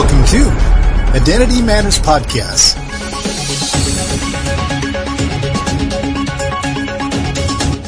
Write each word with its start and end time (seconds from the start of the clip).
Welcome 0.00 0.24
to 0.26 0.48
Identity 1.12 1.60
Matters 1.60 1.98
Podcast. 1.98 2.76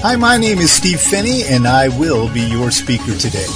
Hi, 0.00 0.16
my 0.16 0.36
name 0.36 0.58
is 0.58 0.72
Steve 0.72 1.00
Phinney, 1.00 1.44
and 1.44 1.68
I 1.68 1.86
will 1.86 2.28
be 2.34 2.40
your 2.40 2.72
speaker 2.72 3.14
today. 3.14 3.46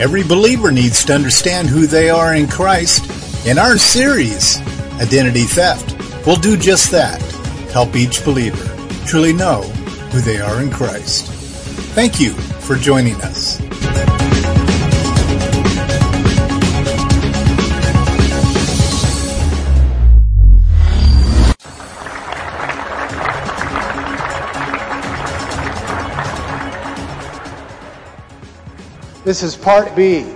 Every 0.00 0.24
believer 0.24 0.72
needs 0.72 1.04
to 1.04 1.14
understand 1.14 1.68
who 1.68 1.86
they 1.86 2.10
are 2.10 2.34
in 2.34 2.48
Christ, 2.48 3.46
In 3.46 3.56
our 3.56 3.78
series, 3.78 4.58
Identity 5.00 5.44
Theft, 5.44 5.96
we'll 6.26 6.34
do 6.34 6.56
just 6.56 6.90
that 6.90 7.22
help 7.70 7.94
each 7.94 8.24
believer 8.24 8.76
truly 9.06 9.32
know 9.32 9.62
who 10.10 10.20
they 10.20 10.40
are 10.40 10.60
in 10.60 10.72
Christ. 10.72 11.26
Thank 11.94 12.18
you 12.18 12.32
for 12.32 12.74
joining 12.74 13.14
us. 13.22 13.60
This 29.24 29.42
is 29.42 29.56
part 29.56 29.96
B. 29.96 30.26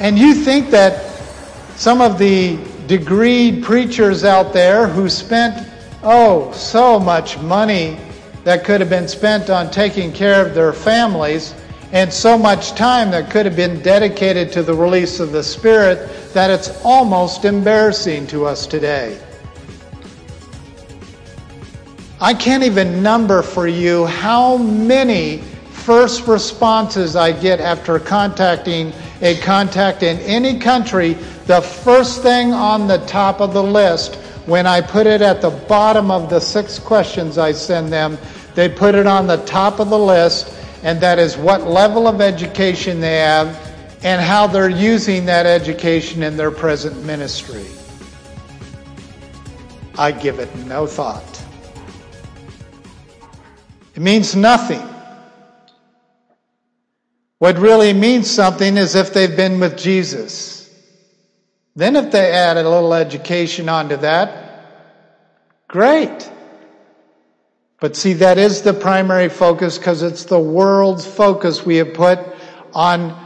And 0.00 0.18
you 0.18 0.34
think 0.34 0.70
that 0.70 1.04
some 1.76 2.00
of 2.00 2.18
the 2.18 2.56
degreed 2.88 3.62
preachers 3.62 4.24
out 4.24 4.52
there 4.52 4.88
who 4.88 5.08
spent, 5.08 5.68
oh, 6.02 6.50
so 6.52 6.98
much 6.98 7.38
money 7.38 7.96
that 8.42 8.64
could 8.64 8.80
have 8.80 8.90
been 8.90 9.06
spent 9.06 9.48
on 9.48 9.70
taking 9.70 10.12
care 10.12 10.44
of 10.44 10.54
their 10.54 10.72
families 10.72 11.54
and 11.92 12.12
so 12.12 12.36
much 12.36 12.72
time 12.72 13.10
that 13.12 13.30
could 13.30 13.46
have 13.46 13.56
been 13.56 13.80
dedicated 13.80 14.52
to 14.52 14.62
the 14.62 14.74
release 14.74 15.20
of 15.20 15.30
the 15.30 15.42
Spirit 15.42 16.08
that 16.32 16.50
it's 16.50 16.84
almost 16.84 17.44
embarrassing 17.44 18.26
to 18.28 18.44
us 18.44 18.66
today. 18.66 19.20
I 22.20 22.34
can't 22.34 22.64
even 22.64 23.02
number 23.02 23.42
for 23.42 23.66
you 23.66 24.06
how 24.06 24.56
many 24.56 25.42
first 25.90 26.28
responses 26.28 27.16
I 27.16 27.32
get 27.32 27.58
after 27.58 27.98
contacting 27.98 28.92
a 29.22 29.36
contact 29.38 30.04
in 30.04 30.18
any 30.18 30.56
country, 30.56 31.14
the 31.46 31.60
first 31.60 32.22
thing 32.22 32.52
on 32.52 32.86
the 32.86 32.98
top 33.06 33.40
of 33.40 33.52
the 33.52 33.62
list, 33.62 34.14
when 34.46 34.68
I 34.68 34.82
put 34.82 35.08
it 35.08 35.20
at 35.20 35.42
the 35.42 35.50
bottom 35.50 36.12
of 36.12 36.30
the 36.30 36.38
six 36.38 36.78
questions 36.78 37.38
I 37.38 37.50
send 37.50 37.92
them, 37.92 38.18
they 38.54 38.68
put 38.68 38.94
it 38.94 39.08
on 39.08 39.26
the 39.26 39.38
top 39.38 39.80
of 39.80 39.90
the 39.90 39.98
list, 39.98 40.56
and 40.84 41.00
that 41.00 41.18
is 41.18 41.36
what 41.36 41.66
level 41.66 42.06
of 42.06 42.20
education 42.20 43.00
they 43.00 43.16
have 43.16 43.48
and 44.04 44.22
how 44.22 44.46
they're 44.46 44.70
using 44.70 45.24
that 45.26 45.44
education 45.44 46.22
in 46.22 46.36
their 46.36 46.52
present 46.52 47.04
ministry. 47.04 47.66
I 49.98 50.12
give 50.12 50.38
it 50.38 50.54
no 50.66 50.86
thought. 50.86 51.44
It 53.96 54.02
means 54.02 54.36
nothing. 54.36 54.89
What 57.40 57.58
really 57.58 57.94
means 57.94 58.30
something 58.30 58.76
is 58.76 58.94
if 58.94 59.14
they've 59.14 59.34
been 59.34 59.60
with 59.60 59.78
Jesus. 59.78 60.70
Then 61.74 61.96
if 61.96 62.12
they 62.12 62.30
add 62.32 62.58
a 62.58 62.68
little 62.68 62.92
education 62.92 63.70
onto 63.70 63.96
that, 63.96 65.64
great. 65.66 66.30
But 67.80 67.96
see, 67.96 68.12
that 68.12 68.36
is 68.36 68.60
the 68.60 68.74
primary 68.74 69.30
focus 69.30 69.78
because 69.78 70.02
it's 70.02 70.26
the 70.26 70.38
world's 70.38 71.06
focus 71.06 71.64
we 71.64 71.76
have 71.76 71.94
put 71.94 72.18
on 72.74 73.18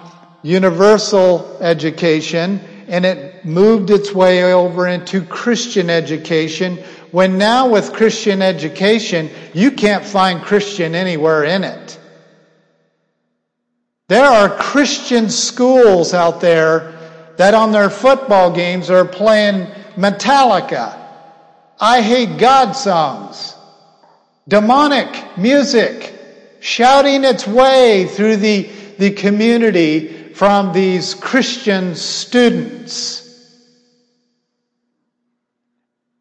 universal 0.45 1.59
education 1.61 2.61
and 2.87 3.05
it 3.05 3.45
moved 3.45 3.91
its 3.91 4.13
way 4.13 4.45
over 4.55 4.87
into 4.87 5.25
Christian 5.25 5.91
education 5.91 6.77
when 7.11 7.37
now 7.37 7.69
with 7.69 7.93
Christian 7.93 8.43
education, 8.43 9.29
you 9.55 9.73
can't 9.73 10.05
find 10.05 10.41
Christian 10.41 10.95
anywhere 10.95 11.43
in 11.43 11.65
it. 11.65 11.99
There 14.09 14.27
are 14.27 14.51
Christian 14.51 15.31
schools 15.31 16.13
out 16.13 16.41
there 16.41 16.93
that 17.39 17.55
on 17.55 17.73
their 17.73 17.89
football 17.89 18.53
games 18.53 18.91
are 18.91 19.05
playing 19.05 19.67
Metallica, 19.97 21.01
I 21.81 22.03
Hate 22.03 22.39
God 22.39 22.73
songs, 22.73 23.55
demonic 24.47 25.39
music, 25.39 26.13
shouting 26.61 27.25
its 27.25 27.47
way 27.47 28.07
through 28.07 28.37
the, 28.37 28.69
the 28.99 29.11
community 29.11 30.33
from 30.35 30.73
these 30.73 31.15
Christian 31.15 31.95
students. 31.95 33.23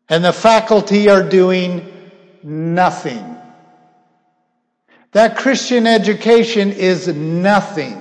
And 0.07 0.23
the 0.23 0.33
faculty 0.33 1.09
are 1.09 1.27
doing 1.27 2.11
nothing. 2.43 3.32
That 5.13 5.37
Christian 5.37 5.87
education 5.87 6.71
is 6.71 7.07
nothing 7.07 7.99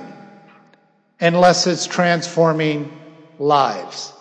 unless 1.19 1.67
it's 1.67 1.85
transforming 1.85 2.91
lives. 3.39 4.11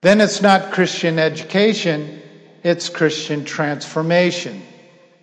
Then 0.00 0.20
it's 0.20 0.42
not 0.42 0.72
Christian 0.72 1.18
education, 1.18 2.20
it's 2.64 2.88
Christian 2.88 3.44
transformation. 3.44 4.62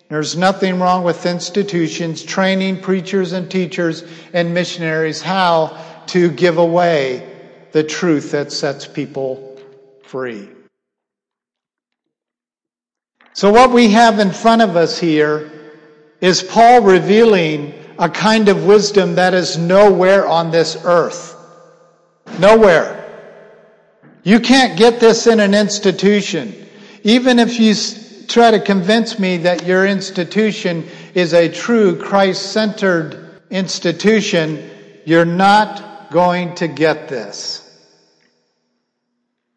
There's 0.10 0.38
nothing 0.38 0.80
wrong 0.80 1.04
with 1.04 1.26
institutions 1.26 2.24
training 2.24 2.82
preachers 2.82 3.34
and 3.34 3.50
teachers 3.50 4.04
and 4.34 4.54
missionaries 4.54 5.22
how 5.22 5.78
to 6.08 6.32
give 6.32 6.58
away 6.58 7.30
the 7.72 7.84
truth 7.84 8.32
that 8.32 8.52
sets 8.52 8.88
people 8.88 9.60
free. 10.04 10.50
So, 13.34 13.52
what 13.52 13.72
we 13.72 13.92
have 13.92 14.20
in 14.20 14.32
front 14.32 14.62
of 14.62 14.76
us 14.76 15.00
here 15.00 15.52
is 16.22 16.44
Paul 16.44 16.82
revealing 16.82 17.74
a 17.98 18.10
kind 18.10 18.50
of 18.50 18.66
wisdom 18.66 19.16
that 19.16 19.34
is 19.34 19.58
nowhere 19.58 20.28
on 20.28 20.52
this 20.52 20.78
earth. 20.84 21.36
Nowhere. 22.40 22.96
You 24.24 24.40
can't 24.40 24.78
get 24.78 25.00
this 25.00 25.28
in 25.28 25.40
an 25.40 25.54
institution. 25.54 26.54
Even 27.04 27.40
if 27.40 27.60
you 27.60 27.74
try 28.28 28.52
to 28.52 28.60
convince 28.60 29.18
me 29.20 29.38
that 29.38 29.66
your 29.66 29.86
institution 29.86 30.88
is 31.14 31.34
a 31.34 31.50
true 31.50 31.98
Christ 31.98 32.52
centered 32.52 33.42
institution, 33.50 34.70
you're 35.06 35.26
not 35.26 36.12
going 36.12 36.56
to 36.56 36.68
get 36.68 37.10
this. 37.10 37.66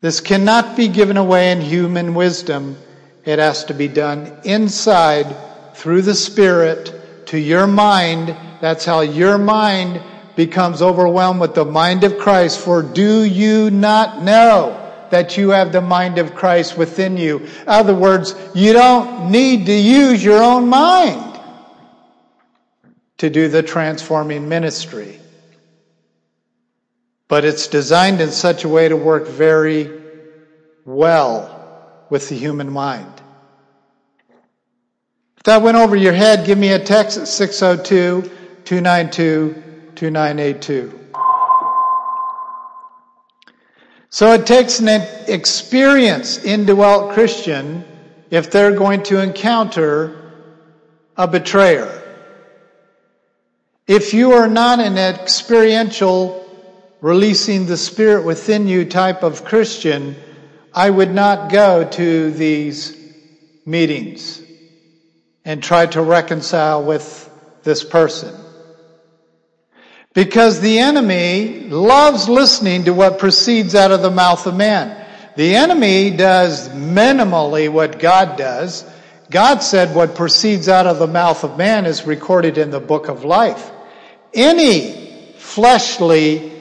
This 0.00 0.20
cannot 0.20 0.76
be 0.76 0.88
given 0.88 1.16
away 1.16 1.52
in 1.52 1.60
human 1.60 2.14
wisdom. 2.14 2.76
It 3.24 3.38
has 3.38 3.64
to 3.66 3.74
be 3.74 3.88
done 3.88 4.36
inside 4.44 5.36
through 5.74 6.02
the 6.02 6.14
Spirit 6.14 7.26
to 7.26 7.38
your 7.38 7.66
mind. 7.66 8.36
That's 8.60 8.84
how 8.84 9.00
your 9.02 9.38
mind 9.38 10.02
becomes 10.34 10.82
overwhelmed 10.82 11.40
with 11.40 11.54
the 11.54 11.64
mind 11.64 12.04
of 12.04 12.18
Christ. 12.18 12.58
For 12.58 12.82
do 12.82 13.22
you 13.22 13.70
not 13.70 14.22
know 14.22 14.78
that 15.10 15.36
you 15.36 15.50
have 15.50 15.70
the 15.70 15.80
mind 15.80 16.18
of 16.18 16.34
Christ 16.34 16.76
within 16.76 17.16
you? 17.16 17.38
In 17.38 17.68
other 17.68 17.94
words, 17.94 18.34
you 18.54 18.72
don't 18.72 19.30
need 19.30 19.66
to 19.66 19.74
use 19.74 20.24
your 20.24 20.42
own 20.42 20.68
mind 20.68 21.40
to 23.18 23.30
do 23.30 23.46
the 23.46 23.62
transforming 23.62 24.48
ministry. 24.48 25.20
But 27.28 27.44
it's 27.44 27.68
designed 27.68 28.20
in 28.20 28.32
such 28.32 28.64
a 28.64 28.68
way 28.68 28.88
to 28.88 28.96
work 28.96 29.28
very 29.28 30.02
well 30.84 31.61
with 32.12 32.28
the 32.28 32.34
human 32.34 32.70
mind. 32.70 33.22
If 35.38 35.44
that 35.44 35.62
went 35.62 35.78
over 35.78 35.96
your 35.96 36.12
head, 36.12 36.44
give 36.44 36.58
me 36.58 36.68
a 36.72 36.78
text 36.78 37.16
at 37.16 37.26
602 37.26 38.30
292 38.66 39.54
2982. 39.94 41.00
So 44.10 44.34
it 44.34 44.46
takes 44.46 44.78
an 44.78 44.88
experienced 45.26 46.44
indwelt 46.44 47.14
Christian 47.14 47.82
if 48.28 48.50
they're 48.50 48.76
going 48.76 49.04
to 49.04 49.22
encounter 49.22 50.34
a 51.16 51.26
betrayer. 51.26 52.02
If 53.86 54.12
you 54.12 54.32
are 54.32 54.48
not 54.48 54.80
an 54.80 54.98
experiential, 54.98 56.46
releasing 57.00 57.64
the 57.64 57.78
Spirit 57.78 58.26
within 58.26 58.68
you 58.68 58.84
type 58.84 59.22
of 59.22 59.46
Christian, 59.46 60.14
I 60.74 60.88
would 60.88 61.12
not 61.12 61.50
go 61.50 61.84
to 61.84 62.30
these 62.30 62.96
meetings 63.66 64.40
and 65.44 65.62
try 65.62 65.86
to 65.86 66.02
reconcile 66.02 66.82
with 66.82 67.28
this 67.62 67.84
person. 67.84 68.34
Because 70.14 70.60
the 70.60 70.78
enemy 70.78 71.60
loves 71.68 72.28
listening 72.28 72.84
to 72.84 72.92
what 72.92 73.18
proceeds 73.18 73.74
out 73.74 73.90
of 73.90 74.02
the 74.02 74.10
mouth 74.10 74.46
of 74.46 74.56
man. 74.56 74.98
The 75.36 75.56
enemy 75.56 76.10
does 76.10 76.68
minimally 76.68 77.70
what 77.70 77.98
God 77.98 78.36
does, 78.36 78.84
God 79.32 79.62
said 79.62 79.94
what 79.94 80.14
proceeds 80.14 80.68
out 80.68 80.86
of 80.86 80.98
the 80.98 81.06
mouth 81.06 81.42
of 81.42 81.56
man 81.56 81.86
is 81.86 82.06
recorded 82.06 82.58
in 82.58 82.70
the 82.70 82.80
book 82.80 83.08
of 83.08 83.24
life. 83.24 83.70
Any 84.34 85.32
fleshly 85.38 86.51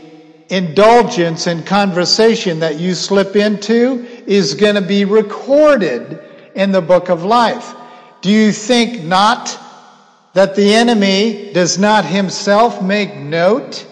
indulgence 0.51 1.47
and 1.47 1.65
conversation 1.65 2.59
that 2.59 2.77
you 2.77 2.93
slip 2.93 3.37
into 3.37 4.05
is 4.27 4.53
going 4.53 4.75
to 4.75 4.81
be 4.81 5.05
recorded 5.05 6.19
in 6.53 6.73
the 6.73 6.81
book 6.81 7.09
of 7.09 7.23
life. 7.23 7.73
Do 8.19 8.29
you 8.29 8.51
think 8.51 9.01
not 9.01 9.57
that 10.33 10.55
the 10.55 10.73
enemy 10.73 11.53
does 11.53 11.79
not 11.79 12.03
himself 12.03 12.83
make 12.83 13.15
note 13.15 13.87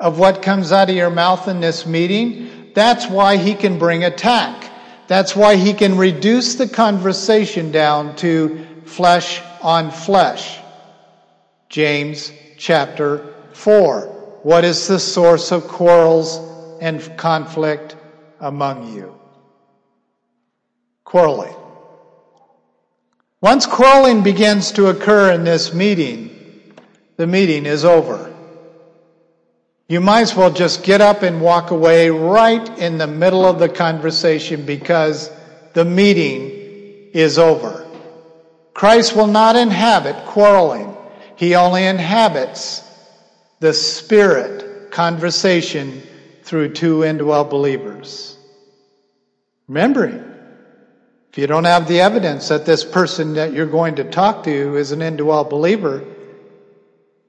of 0.00 0.18
what 0.18 0.42
comes 0.42 0.72
out 0.72 0.88
of 0.88 0.96
your 0.96 1.10
mouth 1.10 1.48
in 1.48 1.60
this 1.60 1.84
meeting? 1.84 2.72
That's 2.74 3.06
why 3.06 3.36
he 3.36 3.54
can 3.54 3.78
bring 3.78 4.04
attack. 4.04 4.72
That's 5.06 5.36
why 5.36 5.56
he 5.56 5.74
can 5.74 5.98
reduce 5.98 6.54
the 6.54 6.66
conversation 6.66 7.70
down 7.70 8.16
to 8.16 8.66
flesh 8.86 9.42
on 9.60 9.90
flesh. 9.90 10.58
James 11.68 12.32
chapter 12.56 13.34
4. 13.52 14.13
What 14.44 14.62
is 14.64 14.86
the 14.88 14.98
source 14.98 15.52
of 15.52 15.68
quarrels 15.68 16.38
and 16.78 17.16
conflict 17.16 17.96
among 18.38 18.94
you? 18.94 19.18
Quarreling. 21.02 21.56
Once 23.40 23.64
quarreling 23.64 24.22
begins 24.22 24.72
to 24.72 24.88
occur 24.88 25.32
in 25.32 25.44
this 25.44 25.72
meeting, 25.72 26.74
the 27.16 27.26
meeting 27.26 27.64
is 27.64 27.86
over. 27.86 28.34
You 29.88 30.02
might 30.02 30.20
as 30.20 30.36
well 30.36 30.50
just 30.50 30.82
get 30.82 31.00
up 31.00 31.22
and 31.22 31.40
walk 31.40 31.70
away 31.70 32.10
right 32.10 32.68
in 32.78 32.98
the 32.98 33.06
middle 33.06 33.46
of 33.46 33.58
the 33.58 33.70
conversation 33.70 34.66
because 34.66 35.30
the 35.72 35.86
meeting 35.86 36.50
is 37.14 37.38
over. 37.38 37.86
Christ 38.74 39.16
will 39.16 39.26
not 39.26 39.56
inhabit 39.56 40.26
quarreling. 40.26 40.94
He 41.36 41.54
only 41.54 41.86
inhabits 41.86 42.83
the 43.64 43.72
spirit 43.72 44.90
conversation 44.90 46.02
through 46.42 46.68
two 46.68 46.98
indwell 46.98 47.48
believers. 47.48 48.36
Remembering, 49.68 50.22
if 51.32 51.38
you 51.38 51.46
don't 51.46 51.64
have 51.64 51.88
the 51.88 52.02
evidence 52.02 52.48
that 52.48 52.66
this 52.66 52.84
person 52.84 53.32
that 53.32 53.54
you're 53.54 53.64
going 53.64 53.94
to 53.94 54.04
talk 54.04 54.42
to 54.42 54.76
is 54.76 54.92
an 54.92 55.00
indwell 55.00 55.48
believer, 55.48 56.04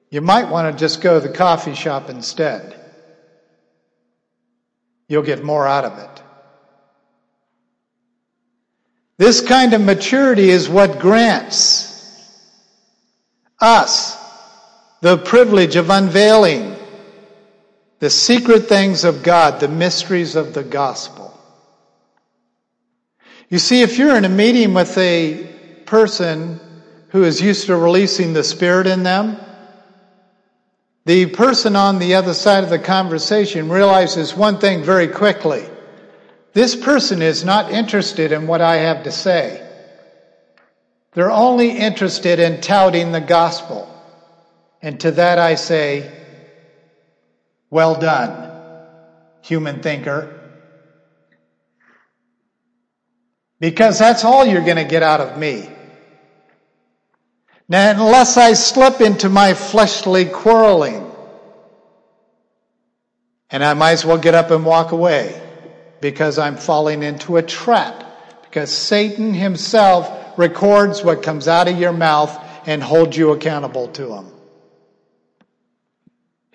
you 0.10 0.20
might 0.20 0.50
want 0.50 0.76
to 0.76 0.78
just 0.78 1.00
go 1.00 1.22
to 1.22 1.26
the 1.26 1.34
coffee 1.34 1.74
shop 1.74 2.10
instead. 2.10 2.76
You'll 5.08 5.24
get 5.24 5.42
more 5.42 5.66
out 5.66 5.86
of 5.86 5.98
it. 5.98 6.24
This 9.18 9.40
kind 9.40 9.74
of 9.74 9.80
maturity 9.80 10.50
is 10.50 10.68
what 10.68 11.00
grants 11.00 11.94
us 13.62 14.15
the 15.06 15.18
privilege 15.20 15.76
of 15.76 15.92
unveiling 15.92 16.76
the 18.00 18.10
secret 18.10 18.62
things 18.62 19.04
of 19.04 19.22
God, 19.22 19.60
the 19.60 19.68
mysteries 19.68 20.36
of 20.36 20.56
the 20.56 20.64
gospel. 20.64 21.32
You 23.48 23.60
see, 23.60 23.84
if 23.84 24.00
you're 24.00 24.18
in 24.18 24.26
a 24.26 24.30
meeting 24.30 24.74
with 24.74 24.98
a 24.98 25.44
person 25.86 26.60
who 27.10 27.24
is 27.24 27.40
used 27.40 27.68
to 27.68 27.76
releasing 27.76 28.34
the 28.34 28.44
Spirit 28.44 28.88
in 28.88 29.04
them, 29.04 29.38
the 31.06 31.28
person 31.28 31.76
on 31.76 32.00
the 32.00 32.16
other 32.16 32.34
side 32.34 32.64
of 32.64 32.72
the 32.72 32.80
conversation 32.80 33.70
realizes 33.70 34.34
one 34.34 34.58
thing 34.58 34.84
very 34.84 35.08
quickly. 35.08 35.68
This 36.54 36.76
person 36.76 37.22
is 37.22 37.46
not 37.46 37.72
interested 37.72 38.32
in 38.32 38.48
what 38.48 38.62
I 38.62 38.78
have 38.78 39.04
to 39.04 39.12
say. 39.12 39.70
They're 41.14 41.30
only 41.30 41.78
interested 41.78 42.40
in 42.40 42.60
touting 42.60 43.12
the 43.12 43.22
gospel. 43.22 43.92
And 44.82 45.00
to 45.02 45.12
that 45.12 45.40
I 45.40 45.56
say, 45.56 46.12
well 47.70 47.96
done, 47.96 48.52
human 49.42 49.82
thinker. 49.82 50.32
Because 53.60 53.98
that's 53.98 54.24
all 54.24 54.46
you're 54.46 54.64
going 54.64 54.78
to 54.78 54.86
get 54.86 55.04
out 55.04 55.22
of 55.22 55.38
me. 55.38 55.70
Now, 57.68 57.92
unless 57.92 58.38
I 58.38 58.54
slip 58.54 59.02
into 59.02 59.28
my 59.30 59.54
fleshly 59.56 60.26
quarreling, 60.26 61.06
and 63.50 63.64
I 63.64 63.74
might 63.74 63.94
as 63.94 64.06
well 64.06 64.18
get 64.18 64.36
up 64.36 64.52
and 64.52 64.66
walk 64.66 64.92
away 64.92 65.42
because 66.02 66.38
I'm 66.38 66.58
falling 66.58 67.04
into 67.04 67.38
a 67.38 67.42
trap. 67.42 68.04
Because 68.44 68.72
Satan 68.72 69.34
himself 69.34 70.38
records 70.38 71.04
what 71.04 71.24
comes 71.24 71.48
out 71.48 71.68
of 71.68 71.80
your 71.80 71.94
mouth 71.94 72.38
and 72.68 72.84
holds 72.84 73.18
you 73.18 73.32
accountable 73.32 73.88
to 73.90 74.14
him. 74.14 74.35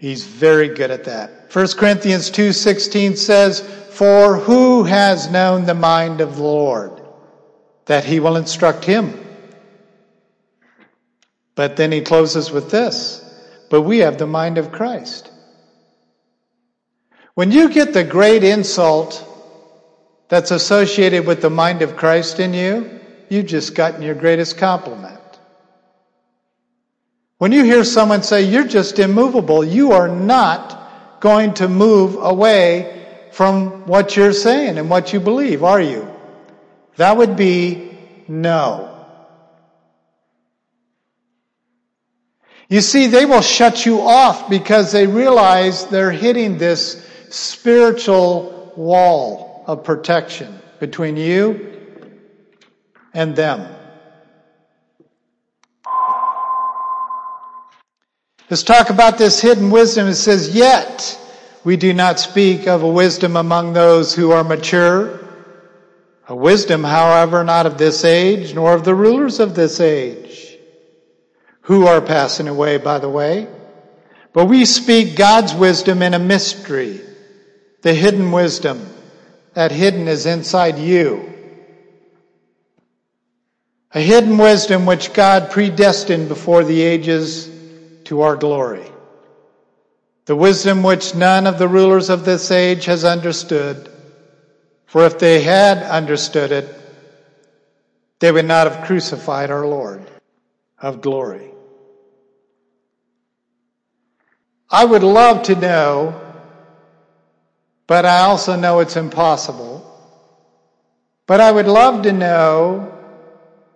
He's 0.00 0.24
very 0.24 0.68
good 0.68 0.90
at 0.90 1.04
that. 1.04 1.52
1 1.52 1.76
Corinthians 1.76 2.30
2:16 2.30 3.16
says, 3.16 3.60
"For 3.90 4.38
who 4.38 4.84
has 4.84 5.28
known 5.28 5.66
the 5.66 5.74
mind 5.74 6.22
of 6.22 6.36
the 6.36 6.42
Lord 6.42 6.92
that 7.84 8.04
he 8.04 8.18
will 8.18 8.36
instruct 8.36 8.86
him?" 8.86 9.12
But 11.54 11.76
then 11.76 11.92
he 11.92 12.00
closes 12.00 12.50
with 12.50 12.70
this 12.70 13.20
But 13.68 13.82
we 13.82 13.98
have 13.98 14.16
the 14.16 14.26
mind 14.26 14.56
of 14.56 14.72
Christ. 14.72 15.30
When 17.34 17.52
you 17.52 17.68
get 17.68 17.92
the 17.92 18.02
great 18.02 18.42
insult 18.42 19.22
that's 20.28 20.50
associated 20.50 21.26
with 21.26 21.42
the 21.42 21.50
mind 21.50 21.82
of 21.82 21.96
Christ 21.96 22.40
in 22.40 22.54
you, 22.54 22.98
you've 23.28 23.46
just 23.46 23.74
gotten 23.74 24.02
your 24.02 24.14
greatest 24.14 24.56
compliment. 24.56 25.19
When 27.40 27.52
you 27.52 27.64
hear 27.64 27.84
someone 27.84 28.22
say, 28.22 28.42
You're 28.42 28.66
just 28.66 28.98
immovable, 28.98 29.64
you 29.64 29.92
are 29.92 30.08
not 30.08 31.20
going 31.20 31.54
to 31.54 31.68
move 31.68 32.16
away 32.16 33.06
from 33.32 33.86
what 33.86 34.14
you're 34.14 34.34
saying 34.34 34.76
and 34.76 34.90
what 34.90 35.14
you 35.14 35.20
believe, 35.20 35.64
are 35.64 35.80
you? 35.80 36.06
That 36.96 37.16
would 37.16 37.36
be 37.36 37.96
no. 38.28 38.94
You 42.68 42.82
see, 42.82 43.06
they 43.06 43.24
will 43.24 43.40
shut 43.40 43.86
you 43.86 44.02
off 44.02 44.50
because 44.50 44.92
they 44.92 45.06
realize 45.06 45.86
they're 45.86 46.12
hitting 46.12 46.58
this 46.58 47.02
spiritual 47.30 48.74
wall 48.76 49.64
of 49.66 49.82
protection 49.82 50.60
between 50.78 51.16
you 51.16 52.04
and 53.14 53.34
them. 53.34 53.79
Let's 58.50 58.64
talk 58.64 58.90
about 58.90 59.16
this 59.16 59.40
hidden 59.40 59.70
wisdom. 59.70 60.08
It 60.08 60.16
says, 60.16 60.52
Yet 60.52 61.16
we 61.62 61.76
do 61.76 61.94
not 61.94 62.18
speak 62.18 62.66
of 62.66 62.82
a 62.82 62.88
wisdom 62.88 63.36
among 63.36 63.74
those 63.74 64.12
who 64.12 64.32
are 64.32 64.42
mature. 64.42 65.20
A 66.26 66.34
wisdom, 66.34 66.82
however, 66.82 67.44
not 67.44 67.66
of 67.66 67.78
this 67.78 68.04
age, 68.04 68.52
nor 68.52 68.74
of 68.74 68.84
the 68.84 68.94
rulers 68.94 69.38
of 69.38 69.54
this 69.54 69.78
age 69.78 70.58
who 71.60 71.86
are 71.86 72.00
passing 72.00 72.48
away, 72.48 72.78
by 72.78 72.98
the 72.98 73.08
way. 73.08 73.46
But 74.32 74.46
we 74.46 74.64
speak 74.64 75.14
God's 75.14 75.54
wisdom 75.54 76.02
in 76.02 76.14
a 76.14 76.18
mystery, 76.18 77.00
the 77.82 77.94
hidden 77.94 78.32
wisdom. 78.32 78.84
That 79.54 79.70
hidden 79.70 80.08
is 80.08 80.26
inside 80.26 80.76
you. 80.76 81.32
A 83.92 84.00
hidden 84.00 84.38
wisdom 84.38 84.86
which 84.86 85.12
God 85.12 85.52
predestined 85.52 86.28
before 86.28 86.64
the 86.64 86.82
ages 86.82 87.59
to 88.10 88.22
our 88.22 88.34
glory. 88.34 88.90
The 90.24 90.34
wisdom 90.34 90.82
which 90.82 91.14
none 91.14 91.46
of 91.46 91.60
the 91.60 91.68
rulers 91.68 92.10
of 92.10 92.24
this 92.24 92.50
age 92.50 92.86
has 92.86 93.04
understood. 93.04 93.88
For 94.86 95.06
if 95.06 95.20
they 95.20 95.40
had 95.42 95.78
understood 95.78 96.50
it, 96.50 96.74
they 98.18 98.32
would 98.32 98.46
not 98.46 98.68
have 98.68 98.84
crucified 98.84 99.52
our 99.52 99.64
Lord 99.64 100.10
of 100.76 101.00
glory. 101.00 101.52
I 104.68 104.84
would 104.84 105.04
love 105.04 105.44
to 105.44 105.54
know, 105.54 106.20
but 107.86 108.04
I 108.04 108.22
also 108.22 108.56
know 108.56 108.80
it's 108.80 108.96
impossible. 108.96 109.86
But 111.28 111.40
I 111.40 111.52
would 111.52 111.68
love 111.68 112.02
to 112.02 112.12
know 112.12 112.92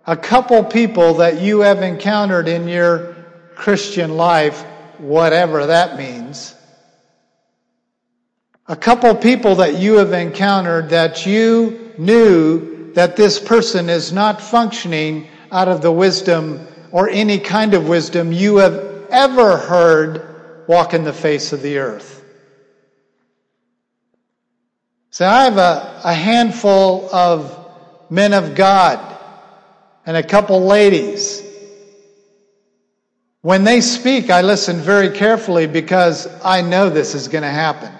a 0.05 0.17
couple 0.17 0.61
people 0.65 1.13
that 1.15 1.39
you 1.39 1.61
have 1.61 1.81
encountered 1.81 2.49
in 2.49 2.67
your 2.67 3.14
Christian 3.55 4.17
life, 4.17 4.61
whatever 4.97 5.67
that 5.67 5.97
means. 5.97 6.55
A 8.67 8.75
couple 8.75 9.13
people 9.15 9.55
that 9.55 9.75
you 9.77 9.97
have 9.97 10.13
encountered 10.13 10.89
that 10.89 11.25
you 11.25 11.93
knew 11.97 12.93
that 12.93 13.15
this 13.15 13.39
person 13.39 13.89
is 13.89 14.11
not 14.11 14.41
functioning 14.41 15.27
out 15.51 15.67
of 15.67 15.81
the 15.81 15.91
wisdom 15.91 16.67
or 16.91 17.09
any 17.09 17.39
kind 17.39 17.73
of 17.73 17.87
wisdom 17.87 18.31
you 18.31 18.57
have 18.57 19.07
ever 19.09 19.57
heard 19.57 20.65
walk 20.67 20.93
in 20.93 21.03
the 21.03 21.13
face 21.13 21.53
of 21.53 21.61
the 21.61 21.77
earth. 21.77 22.23
So 25.11 25.25
I 25.25 25.43
have 25.43 25.57
a, 25.57 26.01
a 26.03 26.13
handful 26.13 27.13
of 27.13 27.65
men 28.09 28.33
of 28.33 28.55
God 28.55 28.99
and 30.05 30.17
a 30.17 30.23
couple 30.23 30.65
ladies. 30.65 31.44
When 33.45 33.63
they 33.63 33.79
speak, 33.81 34.31
I 34.31 34.41
listen 34.41 34.77
very 34.77 35.11
carefully 35.11 35.67
because 35.67 36.27
I 36.43 36.61
know 36.61 36.89
this 36.89 37.13
is 37.13 37.27
going 37.27 37.43
to 37.43 37.47
happen. 37.47 37.91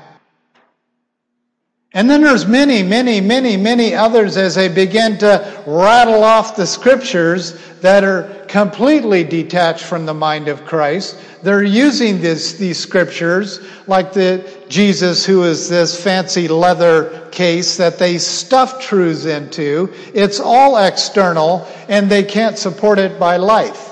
And 1.94 2.10
then 2.10 2.24
there's 2.24 2.48
many, 2.48 2.82
many, 2.82 3.22
many, 3.22 3.56
many 3.56 3.94
others 3.94 4.38
as 4.38 4.56
they 4.56 4.70
begin 4.70 5.20
to 5.20 5.64
rattle 5.68 6.24
off 6.24 6.56
the 6.56 6.66
scriptures 6.66 7.60
that 7.82 8.04
are 8.04 8.24
completely 8.48 9.24
detached 9.24 9.84
from 9.84 10.08
the 10.08 10.16
mind 10.16 10.48
of 10.48 10.66
Christ. 10.66 11.20
They're 11.44 11.62
using 11.62 12.22
this, 12.22 12.54
these 12.54 12.80
scriptures 12.80 13.60
like 13.86 14.14
the 14.14 14.52
Jesus 14.68 15.28
who 15.28 15.44
is 15.44 15.70
this 15.70 16.04
fancy 16.04 16.48
leather 16.48 17.30
case 17.30 17.78
that 17.78 18.00
they 18.00 18.18
stuff 18.18 18.82
truths 18.82 19.25
into. 19.25 19.94
It's 20.12 20.40
all 20.40 20.75
external 20.78 21.68
and 21.88 22.10
they 22.10 22.24
can't 22.24 22.58
support 22.58 22.98
it 22.98 23.20
by 23.20 23.38
life. 23.38 23.85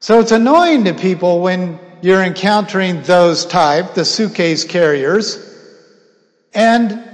So 0.00 0.20
it's 0.20 0.30
annoying 0.30 0.84
to 0.84 0.94
people 0.94 1.40
when 1.40 1.80
you're 2.02 2.22
encountering 2.22 3.02
those 3.02 3.44
type, 3.44 3.94
the 3.94 4.04
suitcase 4.04 4.62
carriers, 4.64 5.44
and 6.54 7.04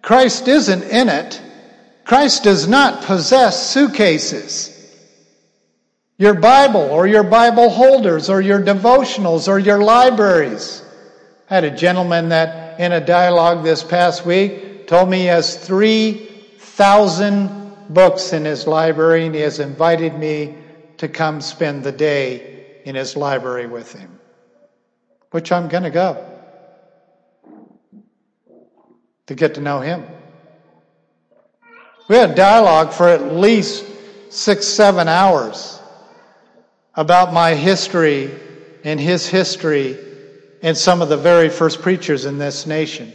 Christ 0.00 0.48
isn't 0.48 0.84
in 0.84 1.10
it. 1.10 1.42
Christ 2.04 2.44
does 2.44 2.66
not 2.66 3.04
possess 3.04 3.70
suitcases. 3.70 4.74
Your 6.16 6.32
Bible 6.34 6.80
or 6.80 7.06
your 7.06 7.24
Bible 7.24 7.68
holders 7.68 8.30
or 8.30 8.40
your 8.40 8.62
devotionals 8.62 9.46
or 9.46 9.58
your 9.58 9.82
libraries. 9.82 10.82
I 11.50 11.56
had 11.56 11.64
a 11.64 11.70
gentleman 11.70 12.30
that 12.30 12.80
in 12.80 12.92
a 12.92 13.04
dialogue 13.04 13.62
this 13.62 13.84
past 13.84 14.24
week 14.24 14.86
told 14.86 15.10
me 15.10 15.18
he 15.18 15.26
has 15.26 15.56
3,000 15.56 17.74
books 17.90 18.32
in 18.32 18.46
his 18.46 18.66
library 18.66 19.26
and 19.26 19.34
he 19.34 19.42
has 19.42 19.60
invited 19.60 20.18
me 20.18 20.54
to 20.98 21.08
come 21.08 21.40
spend 21.40 21.84
the 21.84 21.92
day 21.92 22.80
in 22.84 22.94
his 22.94 23.16
library 23.16 23.66
with 23.66 23.92
him, 23.92 24.18
which 25.30 25.50
I'm 25.52 25.68
going 25.68 25.84
to 25.84 25.90
go 25.90 26.24
to 29.26 29.34
get 29.34 29.54
to 29.54 29.60
know 29.60 29.80
him. 29.80 30.04
We 32.08 32.16
had 32.16 32.34
dialogue 32.34 32.92
for 32.92 33.08
at 33.08 33.34
least 33.34 33.84
six, 34.30 34.66
seven 34.66 35.08
hours 35.08 35.78
about 36.94 37.32
my 37.32 37.54
history 37.54 38.30
and 38.84 38.98
his 38.98 39.26
history 39.26 39.98
and 40.62 40.76
some 40.76 41.02
of 41.02 41.08
the 41.08 41.16
very 41.16 41.50
first 41.50 41.82
preachers 41.82 42.24
in 42.24 42.38
this 42.38 42.66
nation 42.66 43.12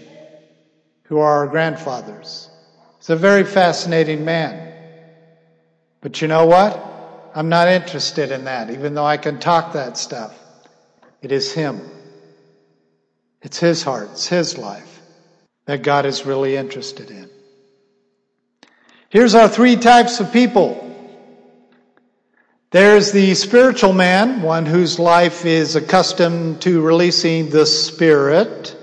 who 1.06 1.18
are 1.20 1.40
our 1.40 1.48
grandfathers. 1.48 2.50
He's 3.00 3.10
a 3.10 3.16
very 3.16 3.44
fascinating 3.44 4.24
man. 4.24 4.72
But 6.00 6.22
you 6.22 6.28
know 6.28 6.46
what? 6.46 6.93
I'm 7.36 7.50
not 7.50 7.68
interested 7.68 8.32
in 8.32 8.46
that, 8.46 8.70
even 8.70 8.94
though 8.94 9.06
I 9.06 9.18
can 9.18 9.40
talk 9.40 9.74
that 9.74 9.98
stuff. 9.98 10.38
It 11.22 11.32
is 11.32 11.52
him. 11.52 11.82
It's 13.42 13.60
his 13.60 13.82
heart. 13.82 14.10
It's 14.12 14.28
his 14.28 14.58
life 14.58 15.02
that 15.66 15.82
God 15.82 16.06
is 16.06 16.26
really 16.26 16.56
interested 16.56 17.10
in. 17.10 17.30
Here's 19.10 19.36
our 19.36 19.48
three 19.48 19.76
types 19.76 20.20
of 20.20 20.32
people. 20.32 20.80
There's 22.72 23.12
the 23.12 23.36
spiritual 23.36 23.94
man, 23.94 24.42
one 24.42 24.66
whose 24.66 25.00
life 25.00 25.46
is 25.46 25.76
accustomed 25.76 26.62
to 26.64 26.82
releasing 26.82 27.50
the 27.50 27.66
Spirit 27.66 28.76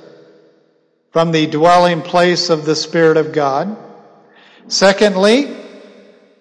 from 1.11 1.33
the 1.33 1.47
dwelling 1.47 2.03
place 2.03 2.51
of 2.51 2.65
the 2.65 2.77
Spirit 2.77 3.17
of 3.17 3.33
God. 3.33 3.77
Secondly, 4.69 5.60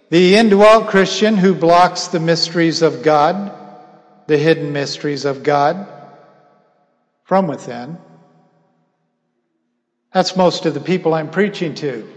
the 0.09 0.35
indwelt 0.35 0.87
Christian 0.87 1.37
who 1.37 1.53
blocks 1.53 2.07
the 2.07 2.19
mysteries 2.19 2.81
of 2.81 3.03
God, 3.03 3.51
the 4.27 4.37
hidden 4.37 4.73
mysteries 4.73 5.25
of 5.25 5.43
God 5.43 5.87
from 7.25 7.47
within. 7.47 7.97
That's 10.11 10.35
most 10.35 10.65
of 10.65 10.73
the 10.73 10.79
people 10.79 11.13
I'm 11.13 11.29
preaching 11.29 11.75
to. 11.75 12.09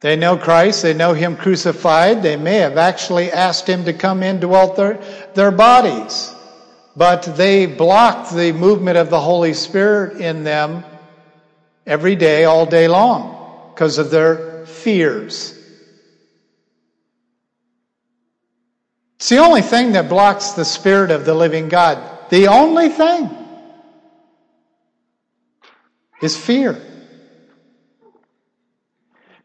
They 0.00 0.16
know 0.16 0.38
Christ, 0.38 0.82
they 0.82 0.94
know 0.94 1.12
Him 1.12 1.36
crucified, 1.36 2.22
they 2.22 2.36
may 2.36 2.56
have 2.58 2.78
actually 2.78 3.30
asked 3.30 3.68
Him 3.68 3.84
to 3.84 3.92
come 3.92 4.22
in 4.22 4.40
to 4.40 4.46
dwell 4.46 4.74
their, 4.74 4.94
their 5.34 5.50
bodies, 5.50 6.34
but 6.94 7.22
they 7.36 7.66
block 7.66 8.30
the 8.30 8.52
movement 8.52 8.96
of 8.96 9.10
the 9.10 9.20
Holy 9.20 9.52
Spirit 9.52 10.20
in 10.20 10.44
them 10.44 10.84
every 11.86 12.16
day, 12.16 12.44
all 12.44 12.66
day 12.66 12.88
long, 12.88 13.72
because 13.74 13.98
of 13.98 14.10
their 14.10 14.64
fears. 14.66 15.55
It's 19.16 19.28
the 19.28 19.38
only 19.38 19.62
thing 19.62 19.92
that 19.92 20.08
blocks 20.08 20.52
the 20.52 20.64
Spirit 20.64 21.10
of 21.10 21.24
the 21.24 21.34
living 21.34 21.68
God. 21.68 22.30
The 22.30 22.48
only 22.48 22.88
thing 22.90 23.30
is 26.20 26.36
fear. 26.36 26.80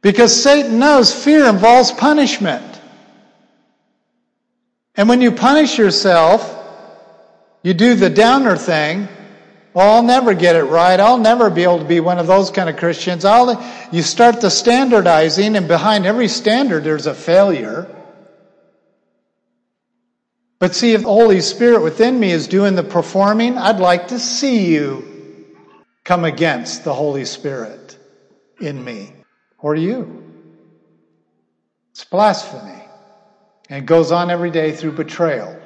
Because 0.01 0.43
Satan 0.43 0.79
knows 0.79 1.13
fear 1.13 1.45
involves 1.45 1.91
punishment. 1.91 2.81
And 4.95 5.07
when 5.07 5.21
you 5.21 5.31
punish 5.31 5.77
yourself, 5.77 6.57
you 7.63 7.73
do 7.73 7.95
the 7.95 8.09
downer 8.09 8.57
thing. 8.57 9.07
Well, 9.73 9.95
I'll 9.95 10.03
never 10.03 10.33
get 10.33 10.57
it 10.57 10.63
right. 10.63 10.99
I'll 10.99 11.17
never 11.17 11.49
be 11.49 11.63
able 11.63 11.79
to 11.79 11.85
be 11.85 12.01
one 12.01 12.19
of 12.19 12.27
those 12.27 12.51
kind 12.51 12.69
of 12.69 12.75
Christians. 12.75 13.23
I'll, 13.23 13.63
you 13.91 14.01
start 14.01 14.41
the 14.41 14.49
standardizing, 14.49 15.55
and 15.55 15.67
behind 15.67 16.05
every 16.05 16.27
standard, 16.27 16.83
there's 16.83 17.05
a 17.05 17.13
failure. 17.13 17.87
But 20.61 20.75
see, 20.75 20.93
if 20.93 21.01
the 21.01 21.07
Holy 21.07 21.41
Spirit 21.41 21.81
within 21.81 22.19
me 22.19 22.29
is 22.29 22.47
doing 22.47 22.75
the 22.75 22.83
performing, 22.83 23.57
I'd 23.57 23.79
like 23.79 24.09
to 24.09 24.19
see 24.19 24.71
you 24.71 25.47
come 26.03 26.23
against 26.23 26.83
the 26.83 26.93
Holy 26.93 27.25
Spirit 27.25 27.97
in 28.59 28.85
me 28.85 29.11
or 29.57 29.73
you. 29.73 30.23
It's 31.89 32.05
blasphemy. 32.05 32.79
And 33.71 33.83
it 33.83 33.87
goes 33.87 34.11
on 34.11 34.29
every 34.29 34.51
day 34.51 34.71
through 34.71 34.91
betrayal. 34.91 35.59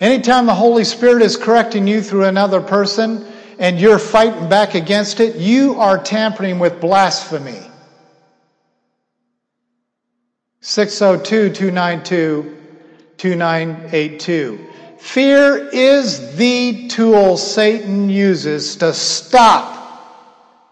Anytime 0.00 0.46
the 0.46 0.54
Holy 0.54 0.84
Spirit 0.84 1.20
is 1.20 1.36
correcting 1.36 1.86
you 1.86 2.00
through 2.00 2.24
another 2.24 2.62
person 2.62 3.30
and 3.58 3.78
you're 3.78 3.98
fighting 3.98 4.48
back 4.48 4.74
against 4.74 5.20
it, 5.20 5.36
you 5.36 5.78
are 5.78 6.02
tampering 6.02 6.58
with 6.58 6.80
blasphemy. 6.80 7.60
602 10.66 11.52
292 11.52 12.56
2982. 13.18 14.66
Fear 14.98 15.68
is 15.68 16.36
the 16.36 16.88
tool 16.88 17.36
Satan 17.36 18.08
uses 18.08 18.76
to 18.76 18.94
stop 18.94 19.74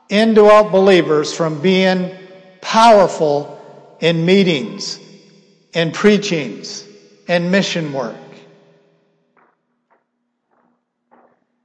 indwelt 0.08 0.72
believers 0.72 1.34
from 1.34 1.61
being 1.61 2.11
powerful 2.62 3.61
in 4.00 4.25
meetings, 4.25 4.99
in 5.75 5.92
preachings, 5.92 6.87
and 7.28 7.50
mission 7.50 7.92
work. 7.92 8.16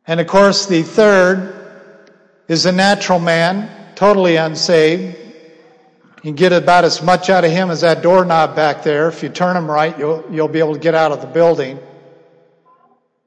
And 0.05 0.19
of 0.19 0.27
course, 0.27 0.65
the 0.65 0.83
third 0.83 1.53
is 2.49 2.65
a 2.65 2.73
natural 2.73 3.19
man, 3.19 3.69
totally 3.95 4.35
unsaved. 4.35 5.26
You 6.27 6.33
can 6.33 6.35
get 6.35 6.51
about 6.51 6.83
as 6.83 7.01
much 7.01 7.29
out 7.29 7.45
of 7.45 7.51
him 7.51 7.71
as 7.71 7.79
that 7.79 8.01
doorknob 8.01 8.53
back 8.53 8.83
there. 8.83 9.07
If 9.07 9.23
you 9.23 9.29
turn 9.29 9.55
him 9.55 9.71
right, 9.71 9.97
you'll, 9.97 10.25
you'll 10.29 10.49
be 10.49 10.59
able 10.59 10.73
to 10.73 10.79
get 10.79 10.93
out 10.93 11.13
of 11.13 11.21
the 11.21 11.27
building. 11.27 11.79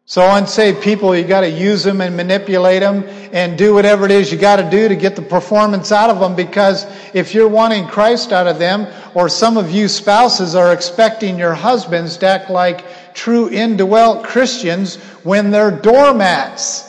So 0.05 0.21
unsaved 0.31 0.83
people, 0.83 1.17
you 1.17 1.25
got 1.25 1.41
to 1.41 1.49
use 1.49 1.83
them 1.83 2.03
and 2.03 2.15
manipulate 2.15 2.81
them 2.81 3.05
and 3.33 3.57
do 3.57 3.73
whatever 3.73 4.05
it 4.05 4.11
is 4.11 4.31
you 4.31 4.37
got 4.37 4.57
to 4.57 4.69
do 4.69 4.87
to 4.87 4.97
get 4.97 5.17
the 5.17 5.23
performance 5.23 5.93
out 5.93 6.11
of 6.11 6.21
them 6.21 6.37
because 6.37 6.85
if 7.15 7.33
you're 7.33 7.49
wanting 7.49 7.87
Christ 7.87 8.33
out 8.33 8.47
of 8.47 8.59
them, 8.59 8.87
or 9.15 9.31
some 9.31 9.57
of 9.57 9.71
you 9.71 9.89
spouses 9.89 10.55
are 10.55 10.75
expecting 10.75 11.39
your 11.39 11.55
husbands 11.55 12.19
to 12.19 12.27
act 12.27 12.51
like 12.51 13.15
true 13.15 13.49
indwelt 13.49 14.25
Christians 14.25 14.97
when 15.25 15.51
they're 15.51 15.71
doormats. 15.71 16.85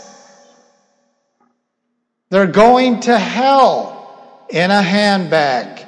They're 2.31 2.47
going 2.47 2.99
to 3.01 3.17
hell 3.17 4.45
in 4.49 4.71
a 4.71 4.81
handbag. 4.81 5.87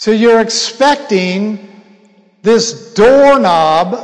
So 0.00 0.12
you're 0.12 0.40
expecting 0.40 1.82
this 2.40 2.94
doorknob 2.94 3.98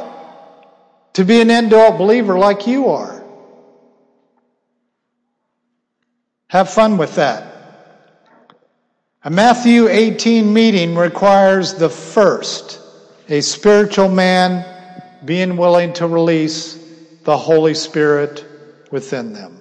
to 1.15 1.25
be 1.25 1.41
an 1.41 1.51
indwelt 1.51 1.97
believer 1.97 2.39
like 2.39 2.67
you 2.67 2.89
are. 2.89 3.25
Have 6.49 6.69
fun 6.69 6.99
with 6.99 7.15
that. 7.15 7.51
A 9.25 9.31
Matthew 9.31 9.89
18 9.89 10.53
meeting 10.53 10.97
requires 10.97 11.73
the 11.73 11.89
first, 11.89 12.79
a 13.31 13.41
spiritual 13.41 14.11
man 14.11 14.67
being 15.25 15.57
willing 15.57 15.95
to 15.95 16.07
release 16.07 16.79
the 17.25 17.39
Holy 17.39 17.73
Spirit 17.73 18.45
within 18.91 19.33
them. 19.33 19.56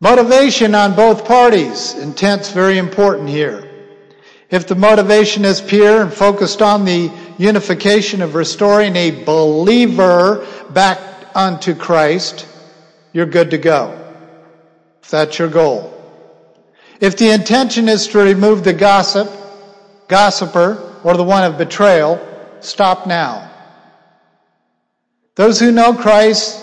Motivation 0.00 0.76
on 0.76 0.94
both 0.94 1.24
parties. 1.24 1.94
Intent's 1.94 2.52
very 2.52 2.78
important 2.78 3.28
here. 3.28 3.68
If 4.48 4.68
the 4.68 4.76
motivation 4.76 5.44
is 5.44 5.60
pure 5.60 6.02
and 6.02 6.12
focused 6.12 6.62
on 6.62 6.84
the 6.84 7.10
unification 7.36 8.22
of 8.22 8.34
restoring 8.34 8.94
a 8.94 9.24
believer 9.24 10.46
back 10.70 11.00
unto 11.34 11.74
Christ, 11.74 12.46
you're 13.12 13.26
good 13.26 13.50
to 13.50 13.58
go. 13.58 13.92
If 15.02 15.10
that's 15.10 15.38
your 15.38 15.48
goal. 15.48 15.94
If 17.00 17.16
the 17.16 17.30
intention 17.30 17.88
is 17.88 18.06
to 18.08 18.18
remove 18.18 18.62
the 18.62 18.72
gossip, 18.72 19.30
gossiper, 20.06 21.00
or 21.02 21.16
the 21.16 21.24
one 21.24 21.44
of 21.44 21.58
betrayal, 21.58 22.20
stop 22.60 23.06
now. 23.06 23.50
Those 25.34 25.58
who 25.58 25.72
know 25.72 25.92
Christ 25.92 26.60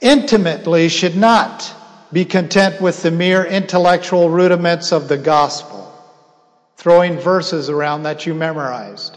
intimately 0.00 0.88
should 0.88 1.16
not 1.16 1.74
be 2.12 2.24
content 2.24 2.80
with 2.80 3.02
the 3.02 3.10
mere 3.10 3.44
intellectual 3.44 4.30
rudiments 4.30 4.92
of 4.92 5.08
the 5.08 5.16
gospel, 5.18 5.92
throwing 6.76 7.18
verses 7.18 7.70
around 7.70 8.02
that 8.02 8.26
you 8.26 8.34
memorized. 8.34 9.16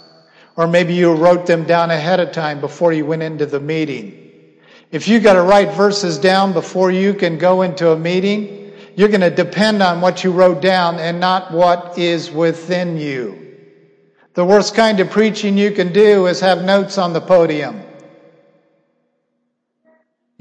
Or 0.55 0.67
maybe 0.67 0.93
you 0.93 1.13
wrote 1.13 1.47
them 1.47 1.63
down 1.63 1.89
ahead 1.89 2.19
of 2.19 2.31
time 2.31 2.61
before 2.61 2.93
you 2.93 3.05
went 3.05 3.23
into 3.23 3.47
the 3.47 3.59
meeting. 3.59 4.19
If 4.91 5.07
you 5.07 5.19
got 5.19 5.33
to 5.33 5.41
write 5.41 5.73
verses 5.73 6.19
down 6.19 6.53
before 6.53 6.91
you 6.91 7.15
can 7.15 7.39
go 7.39 7.63
into 7.63 7.91
a 7.91 7.97
meeting, 7.97 8.73
you're 8.95 9.09
going 9.09 9.21
to 9.21 9.31
depend 9.31 9.81
on 9.81 10.01
what 10.01 10.23
you 10.23 10.31
wrote 10.31 10.61
down 10.61 10.99
and 10.99 11.19
not 11.19 11.51
what 11.51 11.97
is 11.97 12.29
within 12.29 12.97
you. 12.97 13.39
The 14.35 14.45
worst 14.45 14.75
kind 14.75 14.99
of 14.99 15.09
preaching 15.09 15.57
you 15.57 15.71
can 15.71 15.93
do 15.93 16.27
is 16.27 16.39
have 16.41 16.63
notes 16.63 16.99
on 16.99 17.13
the 17.13 17.21
podium. 17.21 17.81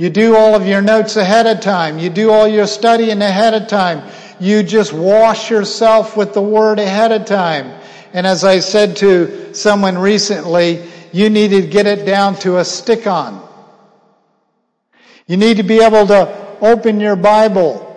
You 0.02 0.11
do 0.11 0.35
all 0.35 0.56
of 0.56 0.66
your 0.66 0.82
notes 0.82 1.14
ahead 1.14 1.47
of 1.47 1.61
time. 1.61 2.00
You 2.00 2.11
do 2.11 2.32
all 2.32 2.49
your 2.49 2.66
studying 2.66 3.23
ahead 3.23 3.54
of 3.54 3.68
time. 3.68 4.02
You 4.40 4.64
just 4.64 4.92
wash 4.92 5.49
yourself 5.49 6.16
with 6.16 6.35
the 6.35 6.42
word 6.42 6.80
ahead 6.80 7.12
of 7.12 7.25
time. 7.25 7.73
And 8.12 8.26
as 8.26 8.42
I 8.42 8.59
said 8.59 8.97
to 8.97 9.54
someone 9.54 9.97
recently, 9.97 10.82
you 11.12 11.30
need 11.30 11.50
to 11.50 11.62
get 11.62 11.87
it 11.87 12.04
down 12.04 12.35
to 12.40 12.59
a 12.59 12.64
stick 12.64 13.06
on. 13.06 13.49
You 15.28 15.37
need 15.37 15.59
to 15.59 15.62
be 15.62 15.78
able 15.80 16.09
to 16.09 16.56
open 16.61 16.99
your 16.99 17.14
Bible 17.14 17.88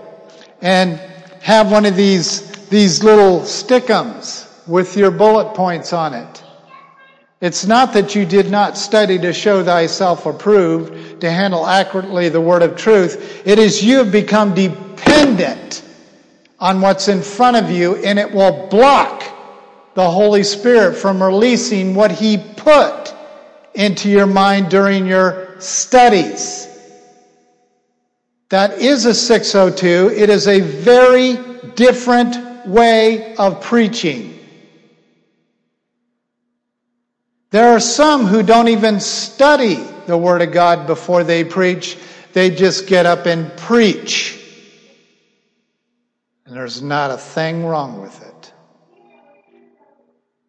and 0.62 1.00
have 1.42 1.72
one 1.72 1.88
of 1.88 1.96
these, 1.96 2.68
these 2.68 3.04
little 3.04 3.40
stickums 3.40 4.48
with 4.68 4.96
your 4.96 5.10
bullet 5.10 5.56
points 5.56 5.92
on 5.92 6.14
it. 6.14 6.45
It's 7.42 7.66
not 7.66 7.94
that 7.94 8.16
you 8.16 8.26
did 8.26 8.50
not 8.50 8.78
study 8.78 9.20
to 9.20 9.34
show 9.34 9.64
thyself 9.64 10.26
approved, 10.26 11.22
to 11.22 11.30
handle 11.30 11.68
accurately 11.68 12.30
the 12.30 12.40
word 12.42 12.62
of 12.62 12.78
truth. 12.78 13.46
It 13.46 13.60
is 13.60 13.84
you 13.84 13.98
have 13.98 14.12
become 14.12 14.54
dependent 14.54 15.84
on 16.60 16.80
what's 16.80 17.10
in 17.10 17.22
front 17.22 17.58
of 17.58 17.70
you 17.70 17.98
and 17.98 18.18
it 18.18 18.32
will 18.32 18.68
block 18.68 19.24
the 19.96 20.10
Holy 20.10 20.44
Spirit 20.44 20.96
from 20.96 21.22
releasing 21.22 21.94
what 21.94 22.12
He 22.12 22.38
put 22.38 23.14
into 23.74 24.10
your 24.10 24.26
mind 24.26 24.70
during 24.70 25.06
your 25.06 25.60
studies. 25.60 26.68
That 28.50 28.80
is 28.80 29.06
a 29.06 29.14
602. 29.14 30.14
It 30.16 30.30
is 30.30 30.48
a 30.48 30.62
very 30.62 31.38
different 31.76 32.68
way 32.68 33.36
of 33.36 33.62
preaching. 33.62 34.35
There 37.52 37.70
are 37.70 37.80
some 37.80 38.26
who 38.26 38.44
don't 38.44 38.68
even 38.68 39.00
study 39.00 39.76
the 40.08 40.18
Word 40.18 40.42
of 40.42 40.52
God 40.52 40.88
before 40.88 41.24
they 41.24 41.44
preach. 41.44 41.98
They 42.34 42.50
just 42.50 42.88
get 42.88 43.06
up 43.06 43.26
and 43.26 43.56
preach. 43.58 44.42
And 46.46 46.56
there's 46.56 46.82
not 46.82 47.12
a 47.12 47.18
thing 47.18 47.66
wrong 47.66 48.02
with 48.02 48.22
it. 48.22 48.54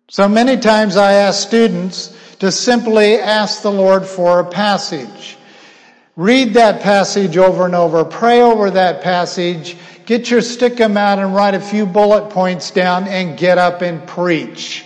So 0.08 0.28
many 0.28 0.56
times 0.56 0.96
I 0.96 1.14
ask 1.14 1.46
students 1.46 2.16
to 2.38 2.52
simply 2.52 3.14
ask 3.14 3.62
the 3.62 3.72
Lord 3.72 4.04
for 4.04 4.40
a 4.40 4.44
passage. 4.44 5.36
Read 6.16 6.54
that 6.54 6.82
passage 6.82 7.36
over 7.36 7.66
and 7.66 7.74
over. 7.74 8.04
Pray 8.04 8.40
over 8.40 8.70
that 8.70 9.02
passage. 9.02 9.76
Get 10.06 10.30
your 10.30 10.40
stickum 10.40 10.96
out 10.96 11.18
and 11.18 11.34
write 11.34 11.54
a 11.54 11.60
few 11.60 11.86
bullet 11.86 12.30
points 12.30 12.70
down 12.70 13.08
and 13.08 13.38
get 13.38 13.58
up 13.58 13.82
and 13.82 14.06
preach. 14.06 14.84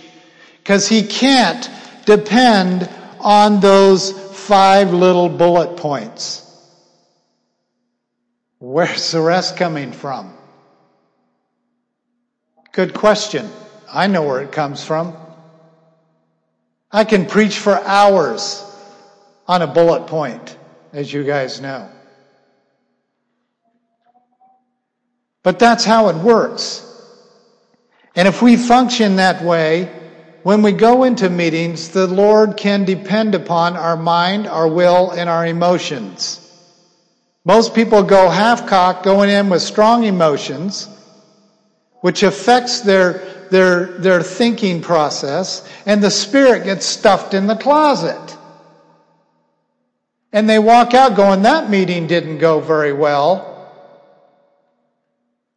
Because 0.57 0.87
he 0.87 1.03
can't 1.03 1.69
depend 2.05 2.89
on 3.19 3.59
those 3.59 4.11
five 4.11 4.93
little 4.93 5.29
bullet 5.29 5.77
points. 5.77 6.47
Where's 8.59 9.11
the 9.11 9.21
rest 9.21 9.57
coming 9.57 9.91
from? 9.91 10.33
Good 12.71 12.93
question. 12.93 13.49
I 13.91 14.07
know 14.07 14.23
where 14.23 14.41
it 14.41 14.51
comes 14.51 14.83
from. 14.83 15.15
I 16.91 17.03
can 17.03 17.25
preach 17.25 17.57
for 17.57 17.75
hours 17.75 18.63
on 19.47 19.61
a 19.61 19.67
bullet 19.67 20.07
point 20.07 20.57
as 20.93 21.11
you 21.11 21.23
guys 21.23 21.61
know. 21.61 21.89
But 25.43 25.57
that's 25.57 25.83
how 25.83 26.09
it 26.09 26.15
works. 26.17 26.87
And 28.15 28.27
if 28.27 28.41
we 28.41 28.57
function 28.57 29.15
that 29.15 29.41
way, 29.43 30.00
when 30.43 30.63
we 30.63 30.71
go 30.71 31.03
into 31.03 31.29
meetings, 31.29 31.89
the 31.89 32.07
Lord 32.07 32.57
can 32.57 32.83
depend 32.85 33.35
upon 33.35 33.77
our 33.77 33.95
mind, 33.95 34.47
our 34.47 34.67
will, 34.67 35.11
and 35.11 35.29
our 35.29 35.45
emotions. 35.45 36.37
Most 37.45 37.73
people 37.73 38.03
go 38.03 38.29
half 38.29 38.67
cocked, 38.67 39.03
going 39.03 39.29
in 39.29 39.49
with 39.49 39.61
strong 39.61 40.03
emotions, 40.03 40.87
which 42.01 42.23
affects 42.23 42.81
their, 42.81 43.47
their, 43.51 43.85
their 43.99 44.23
thinking 44.23 44.81
process, 44.81 45.67
and 45.85 46.03
the 46.03 46.11
spirit 46.11 46.63
gets 46.63 46.85
stuffed 46.85 47.33
in 47.33 47.47
the 47.47 47.55
closet. 47.55 48.37
And 50.33 50.49
they 50.49 50.59
walk 50.59 50.93
out 50.93 51.15
going, 51.15 51.43
that 51.43 51.69
meeting 51.69 52.07
didn't 52.07 52.37
go 52.37 52.59
very 52.59 52.93
well. 52.93 53.47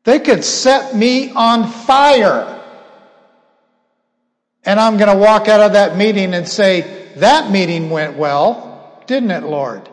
They 0.05 0.21
could 0.21 0.45
set 0.45 0.95
me 0.95 1.31
on 1.31 1.71
fire. 1.71 2.64
And 4.67 4.81
I'm 4.81 4.97
going 4.97 5.11
to 5.11 5.17
walk 5.17 5.49
out 5.49 5.61
of 5.61 5.73
that 5.75 5.97
meeting 5.97 6.35
and 6.35 6.49
say, 6.49 7.13
that 7.17 7.51
meeting 7.51 7.91
went 7.91 8.17
well, 8.17 9.03
didn't 9.07 9.31
it, 9.31 9.45
Lord? 9.45 9.89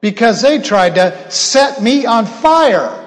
Because 0.00 0.42
they 0.42 0.58
tried 0.58 0.96
to 0.96 1.30
set 1.30 1.82
me 1.82 2.06
on 2.06 2.26
fire. 2.26 2.98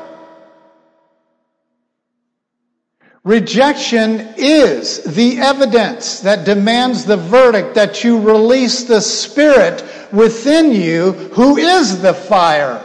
Rejection 3.23 4.35
is 4.37 5.03
the 5.03 5.39
evidence 5.39 6.19
that 6.19 6.45
demands 6.45 7.05
the 7.05 7.17
verdict 7.17 7.73
that 7.73 8.03
you 8.03 8.19
release 8.19 8.83
the 8.83 9.01
Spirit 9.01 9.83
within 10.13 10.71
you 10.71 11.11
who 11.11 11.57
is 11.57 12.03
the 12.03 12.13
fire, 12.13 12.79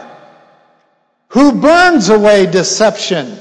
who 1.27 1.61
burns 1.61 2.09
away 2.09 2.47
deception. 2.47 3.37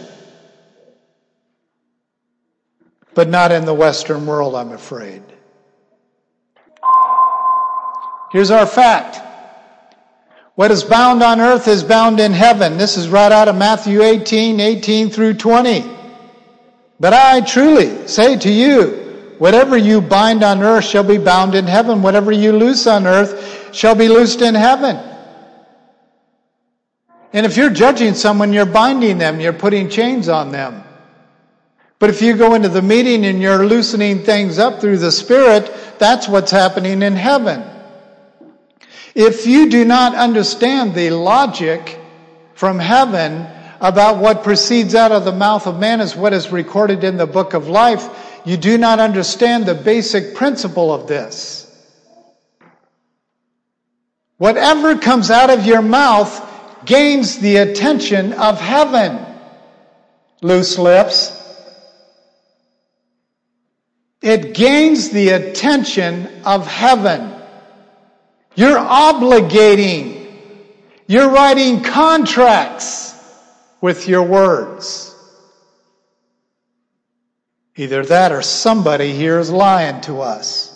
But 3.21 3.29
not 3.29 3.53
in 3.53 3.67
the 3.67 3.75
Western 3.75 4.25
world, 4.25 4.55
I'm 4.55 4.73
afraid. 4.73 5.23
Here's 8.33 8.51
our 8.51 8.65
fact. 8.65 9.21
What 10.55 10.71
is 10.71 10.83
bound 10.83 11.23
on 11.23 11.39
earth 11.39 11.69
is 11.69 11.85
bound 11.85 12.19
in 12.19 12.33
heaven. 12.33 12.79
This 12.79 12.97
is 12.97 13.11
right 13.11 13.31
out 13.31 13.49
of 13.49 13.57
Matthew 13.57 14.01
18, 14.01 14.59
18 14.59 15.11
through 15.11 15.35
20. 15.35 15.85
But 16.99 17.13
I 17.13 17.43
truly 17.43 18.09
say 18.09 18.39
to 18.39 18.51
you, 18.51 19.35
whatever 19.37 19.77
you 19.77 20.01
bind 20.01 20.43
on 20.43 20.63
earth 20.63 20.87
shall 20.87 21.05
be 21.05 21.19
bound 21.19 21.55
in 21.55 21.67
heaven. 21.67 22.01
Whatever 22.01 22.33
you 22.33 22.53
loose 22.53 22.87
on 22.87 23.07
earth 23.07 23.75
shall 23.75 23.95
be 23.95 24.09
loosed 24.09 24.41
in 24.41 24.55
heaven. 24.55 24.97
And 27.35 27.45
if 27.45 27.59
you're 27.59 27.69
judging 27.69 28.15
someone, 28.15 28.55
you're 28.55 28.65
binding 28.65 29.19
them, 29.19 29.41
you're 29.41 29.53
putting 29.53 29.91
chains 29.91 30.31
on 30.31 30.53
them. 30.53 30.85
But 32.01 32.11
if 32.11 32.21
you 32.21 32.35
go 32.37 32.55
into 32.55 32.69
the 32.69 32.83
meeting 32.83 33.27
and 33.27 33.41
you're 33.41 33.65
loosening 33.65 34.25
things 34.25 34.59
up 34.59 34.81
through 34.81 34.99
the 34.99 35.13
Spirit, 35.13 35.73
that's 35.99 36.27
what's 36.27 36.51
happening 36.51 37.03
in 37.03 37.15
heaven. 37.15 37.63
If 39.15 39.47
you 39.47 39.71
do 39.71 39.85
not 39.85 40.15
understand 40.15 40.95
the 40.95 41.11
logic 41.11 42.01
from 42.55 42.79
heaven, 42.79 43.47
about 43.81 44.19
what 44.19 44.45
proceeds 44.45 44.95
out 44.95 45.11
of 45.11 45.25
the 45.25 45.33
mouth 45.33 45.67
of 45.67 45.79
man 45.81 46.01
is 46.01 46.15
what 46.15 46.33
is 46.33 46.53
recorded 46.53 47.03
in 47.03 47.17
the 47.17 47.27
book 47.27 47.55
of 47.55 47.69
life, 47.69 48.09
you 48.45 48.57
do 48.57 48.77
not 48.77 48.99
understand 48.99 49.65
the 49.65 49.75
basic 49.75 50.35
principle 50.35 50.93
of 50.93 51.07
this. 51.07 51.67
Whatever 54.37 54.97
comes 54.97 55.31
out 55.31 55.51
of 55.51 55.67
your 55.67 55.83
mouth 55.83 56.47
gains 56.85 57.39
the 57.39 57.57
attention 57.57 58.33
of 58.35 58.61
heaven. 58.61 59.19
Loose 60.43 60.79
lips. 60.79 61.39
It 64.23 64.55
gains 64.55 65.11
the 65.11 65.31
attention 65.31 66.29
of 66.45 66.67
heaven. 66.67 67.35
You're 68.55 68.79
obligating. 68.79 70.31
You're 71.07 71.31
writing 71.31 71.83
contracts 71.83 73.15
with 73.81 74.09
your 74.09 74.23
words. 74.23 75.07
Either 77.77 78.05
that 78.05 78.31
or 78.31 78.43
somebody 78.43 79.13
here 79.13 79.39
is 79.39 79.51
lying 79.51 80.03
to 80.03 80.21
us. 80.21 80.67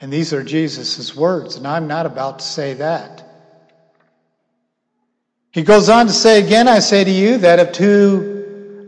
And 0.00 0.12
these 0.12 0.32
are 0.32 0.42
Jesus' 0.42 1.14
words, 1.14 1.56
and 1.56 1.66
I'm 1.66 1.88
not 1.88 2.06
about 2.06 2.38
to 2.38 2.44
say 2.44 2.74
that. 2.74 3.26
He 5.50 5.62
goes 5.62 5.88
on 5.88 6.06
to 6.06 6.12
say 6.12 6.42
again, 6.42 6.68
I 6.68 6.78
say 6.78 7.02
to 7.02 7.10
you 7.10 7.38
that 7.38 7.58
if 7.58 7.72
two 7.72 8.39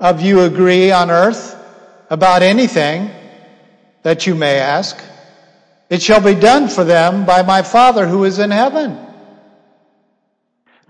of 0.02 0.20
you 0.20 0.42
agree 0.42 0.90
on 0.90 1.10
earth 1.10 1.56
about 2.10 2.42
anything 2.42 3.10
that 4.02 4.26
you 4.26 4.34
may 4.34 4.58
ask, 4.58 5.02
it 5.88 6.02
shall 6.02 6.20
be 6.20 6.34
done 6.34 6.68
for 6.68 6.84
them 6.84 7.24
by 7.24 7.42
my 7.42 7.62
Father 7.62 8.06
who 8.06 8.24
is 8.24 8.38
in 8.38 8.50
heaven. 8.50 8.98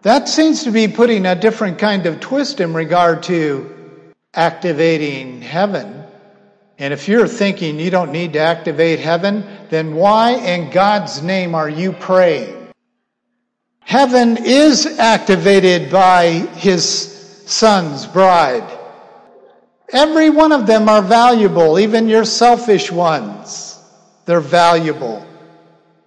That 0.03 0.29
seems 0.29 0.65
to 0.65 0.73
be 0.73 0.89
putting 0.89 1.27
a 1.27 1.37
different 1.37 1.79
kind 1.79 2.07
of 2.07 2.19
twist 2.19 2.59
in 2.59 2.75
regard 2.75 3.23
to 3.25 4.13
activating 4.35 5.41
heaven 5.43 6.03
and 6.83 6.93
if 6.93 7.07
you're 7.07 7.29
thinking 7.29 7.79
you 7.79 7.91
don't 7.91 8.11
need 8.11 8.33
to 8.33 8.41
activate 8.41 8.99
heaven, 8.99 9.47
then 9.71 9.95
why 9.95 10.33
in 10.33 10.71
God's 10.71 11.23
name 11.23 11.55
are 11.55 11.69
you 11.69 11.93
praying? 11.93 12.71
Heaven 13.79 14.37
is 14.37 14.87
activated 14.99 15.93
by 15.93 16.31
his 16.57 16.85
son's 17.47 18.05
bride. 18.07 18.69
Every 19.93 20.31
one 20.31 20.53
of 20.53 20.67
them 20.67 20.89
are 20.89 21.03
valuable, 21.03 21.79
even 21.79 22.09
your 22.09 22.25
selfish 22.25 22.91
ones. 22.91 23.79
They're 24.25 24.41
valuable. 24.41 25.27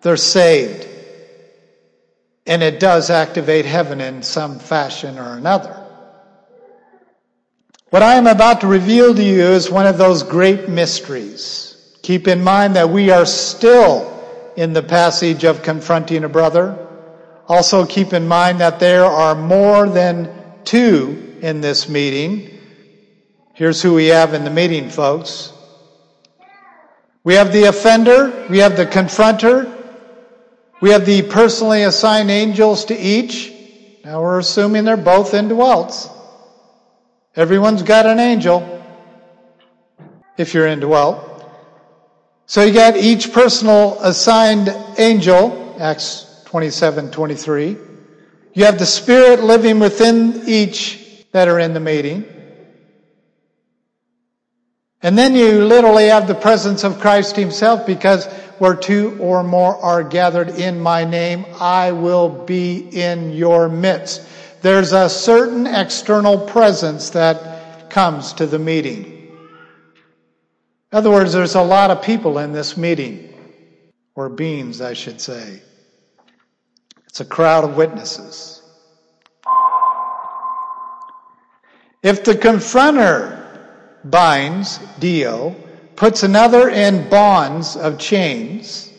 They're 0.02 0.18
saved. 0.18 0.88
And 2.48 2.64
it 2.64 2.80
does 2.80 3.10
activate 3.10 3.66
heaven 3.66 4.02
in 4.02 4.24
some 4.24 4.60
fashion 4.60 5.20
or 5.20 5.38
another. 5.38 5.86
What 7.92 8.02
I 8.02 8.16
am 8.16 8.28
about 8.28 8.62
to 8.62 8.68
reveal 8.68 9.14
to 9.14 9.24
you 9.24 9.44
is 9.44 9.70
one 9.70 9.86
of 9.86 9.98
those 9.98 10.24
great 10.24 10.68
mysteries. 10.68 11.98
Keep 12.02 12.28
in 12.28 12.44
mind 12.44 12.76
that 12.76 12.90
we 12.90 13.12
are 13.12 13.26
still 13.26 14.12
in 14.58 14.74
the 14.74 14.84
passage 14.84 15.44
of 15.44 15.62
confronting 15.62 16.24
a 16.24 16.30
brother. 16.30 16.78
Also 17.48 17.86
keep 17.86 18.14
in 18.14 18.28
mind 18.28 18.60
that 18.60 18.80
there 18.80 19.06
are 19.06 19.36
more 19.36 19.88
than 19.88 20.32
two 20.64 21.38
in 21.42 21.62
this 21.62 21.88
meeting. 21.88 22.55
Here's 23.56 23.82
who 23.82 23.94
we 23.94 24.08
have 24.08 24.34
in 24.34 24.44
the 24.44 24.50
meeting, 24.50 24.90
folks. 24.90 25.54
We 27.24 27.36
have 27.36 27.54
the 27.54 27.70
offender, 27.70 28.48
we 28.50 28.58
have 28.58 28.76
the 28.76 28.86
confronter, 28.86 29.74
we 30.82 30.90
have 30.90 31.06
the 31.06 31.22
personally 31.22 31.84
assigned 31.84 32.30
angels 32.30 32.84
to 32.86 33.00
each. 33.00 33.54
Now 34.04 34.22
we're 34.22 34.40
assuming 34.40 34.84
they're 34.84 34.98
both 34.98 35.32
indwelts. 35.32 36.12
Everyone's 37.38 37.82
got 37.82 38.06
an 38.06 38.20
angel 38.20 38.84
if 40.36 40.54
you're 40.54 40.68
indwelt. 40.68 41.50
So 42.48 42.62
you 42.62 42.74
got 42.74 42.98
each 42.98 43.32
personal 43.32 43.98
assigned 44.02 44.68
angel, 44.98 45.78
Acts 45.80 46.44
27 46.44 47.10
23. 47.10 47.78
You 48.54 48.66
have 48.66 48.78
the 48.78 48.86
Spirit 48.86 49.46
living 49.46 49.80
within 49.80 50.44
each 50.46 51.26
that 51.32 51.48
are 51.48 51.60
in 51.60 51.74
the 51.74 51.80
meeting. 51.80 52.35
And 55.06 55.16
then 55.16 55.36
you 55.36 55.66
literally 55.66 56.08
have 56.08 56.28
the 56.28 56.34
presence 56.34 56.84
of 56.84 57.00
Christ 57.00 57.36
Himself 57.36 57.86
because 57.86 58.26
where 58.58 58.76
two 58.76 59.16
or 59.20 59.44
more 59.44 59.78
are 59.78 60.02
gathered 60.02 60.50
in 60.50 60.80
my 60.82 61.04
name, 61.04 61.46
I 61.60 61.92
will 61.92 62.28
be 62.28 62.80
in 62.80 63.32
your 63.32 63.70
midst. 63.70 64.28
There's 64.64 64.94
a 64.94 65.08
certain 65.08 65.68
external 65.68 66.40
presence 66.40 67.12
that 67.12 67.92
comes 67.92 68.34
to 68.34 68.48
the 68.48 68.58
meeting. 68.58 69.06
In 70.92 70.98
other 70.98 71.12
words, 71.12 71.34
there's 71.34 71.54
a 71.54 71.62
lot 71.62 71.92
of 71.92 72.02
people 72.02 72.40
in 72.40 72.52
this 72.52 72.76
meeting, 72.76 73.32
or 74.16 74.28
beings, 74.30 74.82
I 74.82 74.94
should 74.94 75.22
say. 75.22 75.62
It's 77.06 77.20
a 77.20 77.26
crowd 77.26 77.64
of 77.64 77.78
witnesses. 77.78 78.64
If 82.02 82.24
the 82.24 82.34
confronter 82.34 83.35
binds, 84.10 84.80
Dio, 85.00 85.56
puts 85.96 86.24
another 86.24 86.70
in 86.70 87.10
bonds 87.10 87.76
of 87.76 87.98
chains, 87.98 88.92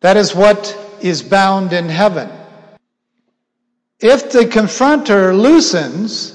that 0.00 0.16
is 0.16 0.34
what 0.34 0.76
is 1.00 1.22
bound 1.22 1.72
in 1.72 1.88
heaven. 1.88 2.30
If 4.00 4.32
the 4.32 4.46
confronter 4.46 5.38
loosens, 5.38 6.32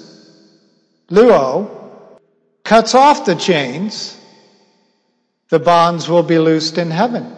luo, 1.09 2.19
cuts 2.63 2.93
off 2.93 3.25
the 3.25 3.35
chains, 3.35 4.19
the 5.49 5.59
bonds 5.59 6.07
will 6.07 6.23
be 6.23 6.37
loosed 6.37 6.77
in 6.77 6.91
heaven. 6.91 7.35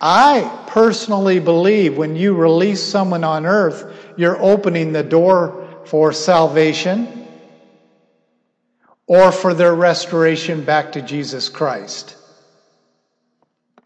I 0.00 0.64
personally 0.66 1.40
believe 1.40 1.96
when 1.96 2.16
you 2.16 2.34
release 2.34 2.82
someone 2.82 3.24
on 3.24 3.44
earth, 3.46 4.12
you're 4.16 4.40
opening 4.40 4.92
the 4.92 5.02
door 5.02 5.82
for 5.86 6.12
salvation 6.12 7.23
or 9.06 9.32
for 9.32 9.54
their 9.54 9.74
restoration 9.74 10.64
back 10.64 10.92
to 10.92 11.02
Jesus 11.02 11.48
Christ. 11.48 12.16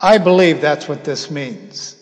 I 0.00 0.18
believe 0.18 0.60
that's 0.60 0.88
what 0.88 1.04
this 1.04 1.30
means. 1.30 1.96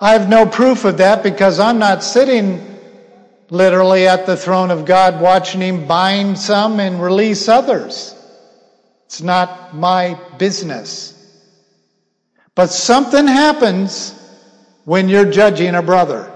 I 0.00 0.12
have 0.12 0.28
no 0.28 0.46
proof 0.46 0.84
of 0.84 0.98
that 0.98 1.22
because 1.22 1.58
I'm 1.58 1.78
not 1.78 2.02
sitting 2.02 2.64
literally 3.50 4.06
at 4.06 4.26
the 4.26 4.36
throne 4.36 4.70
of 4.70 4.84
God 4.84 5.20
watching 5.20 5.60
Him 5.60 5.86
bind 5.86 6.38
some 6.38 6.80
and 6.80 7.02
release 7.02 7.48
others. 7.48 8.14
It's 9.06 9.20
not 9.20 9.74
my 9.74 10.18
business. 10.38 11.14
But 12.54 12.70
something 12.70 13.26
happens 13.26 14.14
when 14.84 15.08
you're 15.08 15.30
judging 15.30 15.74
a 15.74 15.82
brother. 15.82 16.32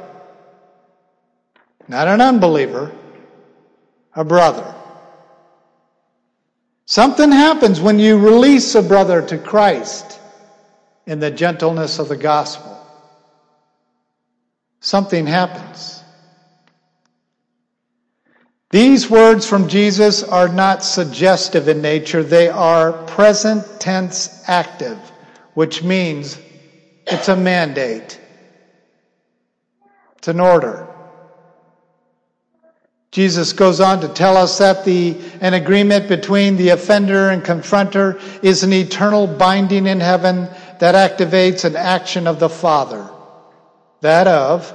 Not 1.88 2.08
an 2.08 2.20
unbeliever, 2.20 2.92
a 4.14 4.25
brother. 4.25 4.75
Something 6.85 7.33
happens 7.33 7.81
when 7.81 7.98
you 7.98 8.18
release 8.18 8.75
a 8.75 8.83
brother 8.83 9.22
to 9.29 9.38
Christ 9.38 10.20
in 11.07 11.20
the 11.20 11.31
gentleness 11.31 11.98
of 11.98 12.09
the 12.09 12.16
gospel 12.16 12.72
something 14.83 15.27
happens. 15.27 16.03
These 18.70 19.09
words 19.09 19.46
from 19.46 19.68
Jesus 19.68 20.22
are 20.22 20.48
not 20.48 20.85
suggestive 20.85 21.68
in 21.68 21.81
nature, 21.81 22.22
they 22.22 22.48
are 22.48 22.92
present 22.92 23.81
tense 23.81 24.42
active, 24.46 24.98
which 25.55 25.83
means 25.83 26.38
it's 27.07 27.29
a 27.29 27.37
mandate, 27.37 28.20
it's 30.18 30.29
an 30.29 30.40
order. 30.40 30.88
Jesus 33.12 33.53
goes 33.53 33.81
on 33.81 34.01
to 34.01 34.09
tell 34.09 34.37
us 34.37 34.59
that 34.59 34.85
the, 34.85 35.16
an 35.40 35.55
agreement 35.55 36.09
between 36.09 36.57
the 36.57 36.70
offender 36.70 37.31
and 37.31 37.42
confronter 37.42 38.20
is 38.42 38.64
an 38.64 38.72
eternal 38.72 39.27
binding 39.27 39.87
in 39.87 40.01
heaven 40.01 40.48
that 40.81 40.94
activates 40.94 41.64
an 41.64 41.77
action 41.77 42.27
of 42.27 42.40
the 42.40 42.48
Father 42.48 43.09
that 44.03 44.27
of, 44.27 44.75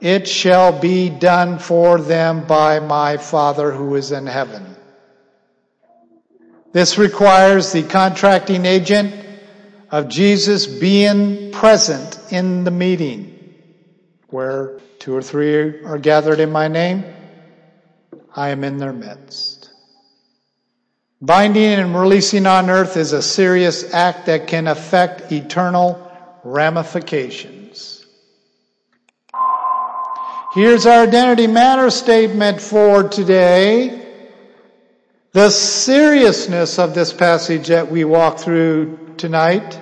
it 0.00 0.26
shall 0.26 0.78
be 0.78 1.08
done 1.08 1.58
for 1.58 2.00
them 2.00 2.44
by 2.46 2.80
my 2.80 3.18
Father 3.18 3.70
who 3.70 3.94
is 3.94 4.10
in 4.10 4.26
heaven. 4.26 4.76
This 6.72 6.98
requires 6.98 7.70
the 7.70 7.82
contracting 7.82 8.64
agent 8.64 9.14
of 9.90 10.08
Jesus 10.08 10.66
being 10.66 11.52
present 11.52 12.18
in 12.30 12.64
the 12.64 12.70
meeting 12.70 13.28
where 14.28 14.80
two 14.98 15.14
or 15.14 15.22
three 15.22 15.84
are 15.84 15.98
gathered 15.98 16.40
in 16.40 16.50
my 16.50 16.66
name. 16.66 17.04
I 18.34 18.50
am 18.50 18.64
in 18.64 18.78
their 18.78 18.92
midst. 18.92 19.70
Binding 21.20 21.64
and 21.64 21.94
releasing 21.94 22.46
on 22.46 22.68
earth 22.68 22.96
is 22.96 23.12
a 23.12 23.22
serious 23.22 23.94
act 23.94 24.26
that 24.26 24.46
can 24.48 24.66
affect 24.66 25.30
eternal 25.30 26.10
ramifications. 26.42 28.04
Here's 30.54 30.84
our 30.84 31.04
identity 31.04 31.46
matter 31.46 31.90
statement 31.90 32.60
for 32.60 33.08
today. 33.08 34.00
The 35.32 35.48
seriousness 35.48 36.78
of 36.78 36.94
this 36.94 37.12
passage 37.12 37.68
that 37.68 37.90
we 37.90 38.04
walk 38.04 38.38
through 38.38 39.14
tonight, 39.16 39.78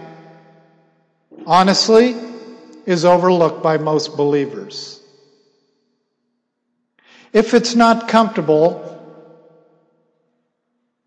honestly, 1.47 2.15
is 2.87 3.05
overlooked 3.05 3.63
by 3.63 3.79
most 3.79 4.17
believers. 4.17 5.00
If 7.33 7.55
it's 7.55 7.75
not 7.75 8.09
comfortable, 8.09 8.87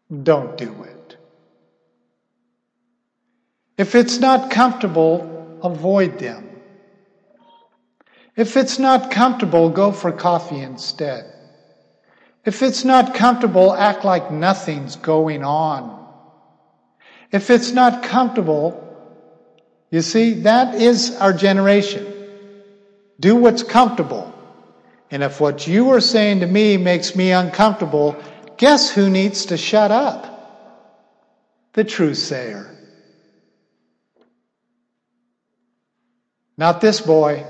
don't 0.09 0.57
do 0.57 0.83
it. 0.83 1.17
If 3.77 3.95
it's 3.95 4.19
not 4.19 4.51
comfortable, 4.51 5.59
avoid 5.63 6.19
them. 6.19 6.49
If 8.36 8.57
it's 8.57 8.79
not 8.79 9.12
comfortable, 9.12 9.69
go 9.69 9.91
for 9.91 10.12
coffee 10.12 10.59
instead. 10.59 11.25
If 12.45 12.62
it's 12.62 12.83
not 12.83 13.13
comfortable, 13.13 13.73
act 13.73 14.03
like 14.03 14.31
nothing's 14.31 14.95
going 14.95 15.43
on. 15.43 16.07
If 17.31 17.49
it's 17.49 17.71
not 17.71 18.03
comfortable, 18.03 18.79
you 19.91 20.01
see, 20.01 20.41
that 20.41 20.75
is 20.75 21.15
our 21.17 21.33
generation. 21.33 22.05
Do 23.19 23.36
what's 23.36 23.63
comfortable. 23.63 24.33
And 25.11 25.23
if 25.23 25.39
what 25.39 25.67
you 25.67 25.91
are 25.91 26.01
saying 26.01 26.39
to 26.39 26.47
me 26.47 26.77
makes 26.77 27.15
me 27.15 27.31
uncomfortable, 27.31 28.15
guess 28.57 28.89
who 28.89 29.09
needs 29.09 29.47
to 29.47 29.57
shut 29.57 29.91
up? 29.91 30.29
The 31.73 31.83
truth 31.83 32.17
sayer. 32.17 32.69
Not 36.57 36.81
this 36.81 37.01
boy 37.01 37.45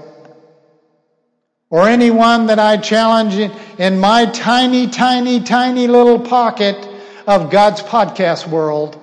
or 1.73 1.87
anyone 1.87 2.45
that 2.45 2.59
I 2.59 2.77
challenge 2.77 3.33
in 3.79 3.99
my 3.99 4.27
tiny, 4.27 4.87
tiny, 4.87 5.39
tiny 5.41 5.87
little 5.87 6.19
pocket 6.19 6.87
of 7.25 7.49
God's 7.49 7.81
podcast 7.81 8.47
world. 8.47 9.02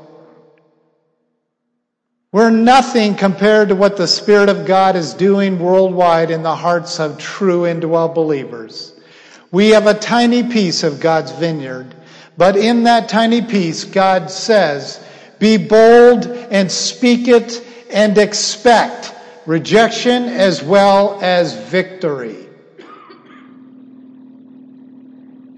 We're 2.32 2.50
nothing 2.50 3.16
compared 3.16 3.70
to 3.70 3.74
what 3.74 3.96
the 3.96 4.06
Spirit 4.06 4.48
of 4.48 4.64
God 4.64 4.94
is 4.94 5.14
doing 5.14 5.58
worldwide 5.58 6.30
in 6.30 6.44
the 6.44 6.54
hearts 6.54 7.00
of 7.00 7.18
true 7.18 7.62
indwell 7.62 8.14
believers. 8.14 8.92
We 9.50 9.70
have 9.70 9.88
a 9.88 9.94
tiny 9.94 10.44
piece 10.44 10.84
of 10.84 11.00
God's 11.00 11.32
vineyard, 11.32 11.92
but 12.36 12.56
in 12.56 12.84
that 12.84 13.08
tiny 13.08 13.42
piece, 13.42 13.82
God 13.82 14.30
says, 14.30 15.04
be 15.40 15.56
bold 15.56 16.26
and 16.26 16.70
speak 16.70 17.26
it 17.26 17.66
and 17.90 18.16
expect 18.16 19.12
rejection 19.44 20.26
as 20.26 20.62
well 20.62 21.18
as 21.20 21.54
victory. 21.68 22.36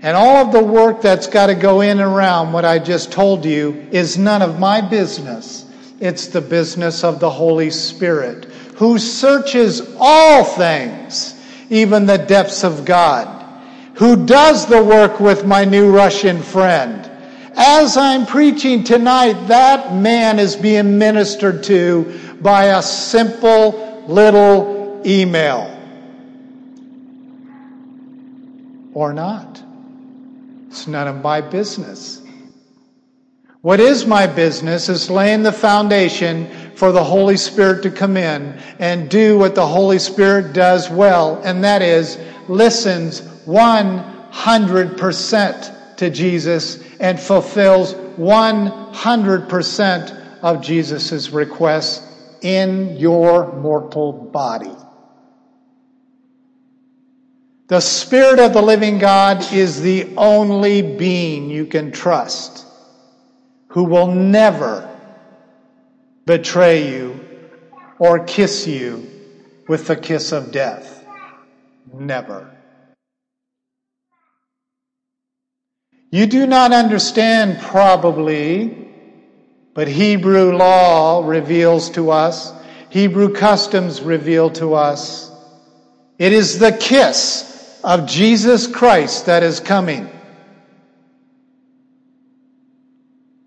And 0.01 0.17
all 0.17 0.47
of 0.47 0.53
the 0.53 0.65
work 0.65 1.03
that's 1.03 1.27
got 1.27 1.49
to 1.49 1.55
go 1.55 1.83
in 1.83 2.01
and 2.01 2.01
around 2.01 2.55
what 2.55 2.65
I 2.65 2.79
just 2.79 3.13
told 3.13 3.45
you 3.45 3.89
is 3.93 4.17
none 4.17 4.41
of 4.41 4.59
my 4.59 4.81
business. 4.81 5.67
It's 6.03 6.27
the 6.27 6.41
business 6.41 7.05
of 7.05 7.21
the 7.21 7.31
Holy 7.31 7.71
Spirit, 7.71 8.47
who 8.75 8.99
searches 8.99 9.81
all 10.01 10.43
things, 10.43 11.41
even 11.71 12.07
the 12.07 12.19
depths 12.19 12.65
of 12.65 12.85
God, 12.85 13.29
who 13.95 14.27
does 14.27 14.67
the 14.67 14.83
work 14.83 15.21
with 15.21 15.47
my 15.47 15.65
new 15.65 15.95
Russian 15.95 16.43
friend. 16.43 17.09
As 17.55 17.97
I'm 17.97 18.27
preaching 18.27 18.83
tonight, 18.83 19.47
that 19.47 19.95
man 19.95 20.41
is 20.41 20.57
being 20.57 20.99
ministered 20.99 21.63
to 21.65 22.19
by 22.41 22.65
a 22.65 22.83
simple 22.83 24.05
little 24.09 25.03
email. 25.07 25.69
Or 28.93 29.13
not. 29.13 29.63
It's 30.67 30.89
none 30.89 31.07
of 31.07 31.23
my 31.23 31.43
business. 31.43 32.22
What 33.63 33.79
is 33.79 34.07
my 34.07 34.27
business 34.27 34.89
is 34.89 35.09
laying 35.09 35.45
the 35.45 35.53
foundation 35.53 36.51
for 36.75 36.91
the 36.91 37.05
Holy 37.05 37.37
Spirit 37.37 37.85
to 37.85 37.93
come 37.93 38.17
in 38.17 38.59
and 38.81 39.09
do 39.09 39.39
what 39.39 39.55
the 39.55 39.69
Holy 39.69 40.01
Spirit 40.01 40.53
does 40.53 40.91
well, 40.91 41.41
and 41.45 41.63
that 41.63 41.81
is 41.81 42.19
listens 42.49 43.21
100% 43.21 45.97
to 45.97 46.11
Jesus 46.11 46.83
and 46.99 47.21
fulfills 47.21 47.95
100% 47.95 50.41
of 50.43 50.61
Jesus' 50.61 51.31
requests 51.31 52.05
in 52.43 52.97
your 52.97 53.53
mortal 53.53 54.13
body. 54.13 54.75
The 57.69 57.79
Spirit 57.79 58.41
of 58.41 58.55
the 58.55 58.63
living 58.63 58.99
God 58.99 59.53
is 59.53 59.81
the 59.81 60.13
only 60.17 60.83
being 60.83 61.49
you 61.49 61.67
can 61.67 61.93
trust 61.93 62.67
who 63.73 63.85
will 63.85 64.09
never 64.09 64.89
betray 66.27 66.91
you 66.91 67.19
or 67.99 68.25
kiss 68.25 68.67
you 68.67 69.09
with 69.67 69.87
the 69.87 69.97
kiss 69.97 70.33
of 70.33 70.53
death. 70.53 71.05
Never. 71.93 72.51
You 76.11 76.27
do 76.27 76.47
not 76.47 76.73
understand, 76.73 77.61
probably, 77.63 78.91
but 79.73 79.89
Hebrew 79.89 80.55
law 80.55 81.27
reveals 81.27 81.89
to 81.91 82.11
us, 82.11 82.53
Hebrew 82.91 83.33
customs 83.33 84.03
reveal 84.03 84.51
to 84.51 84.75
us. 84.75 85.31
It 86.19 86.35
is 86.35 86.59
the 86.59 86.73
kiss 86.73 87.81
of 87.83 88.07
Jesus 88.07 88.67
Christ 88.67 89.25
that 89.27 89.43
is 89.43 89.61
coming. 89.61 90.11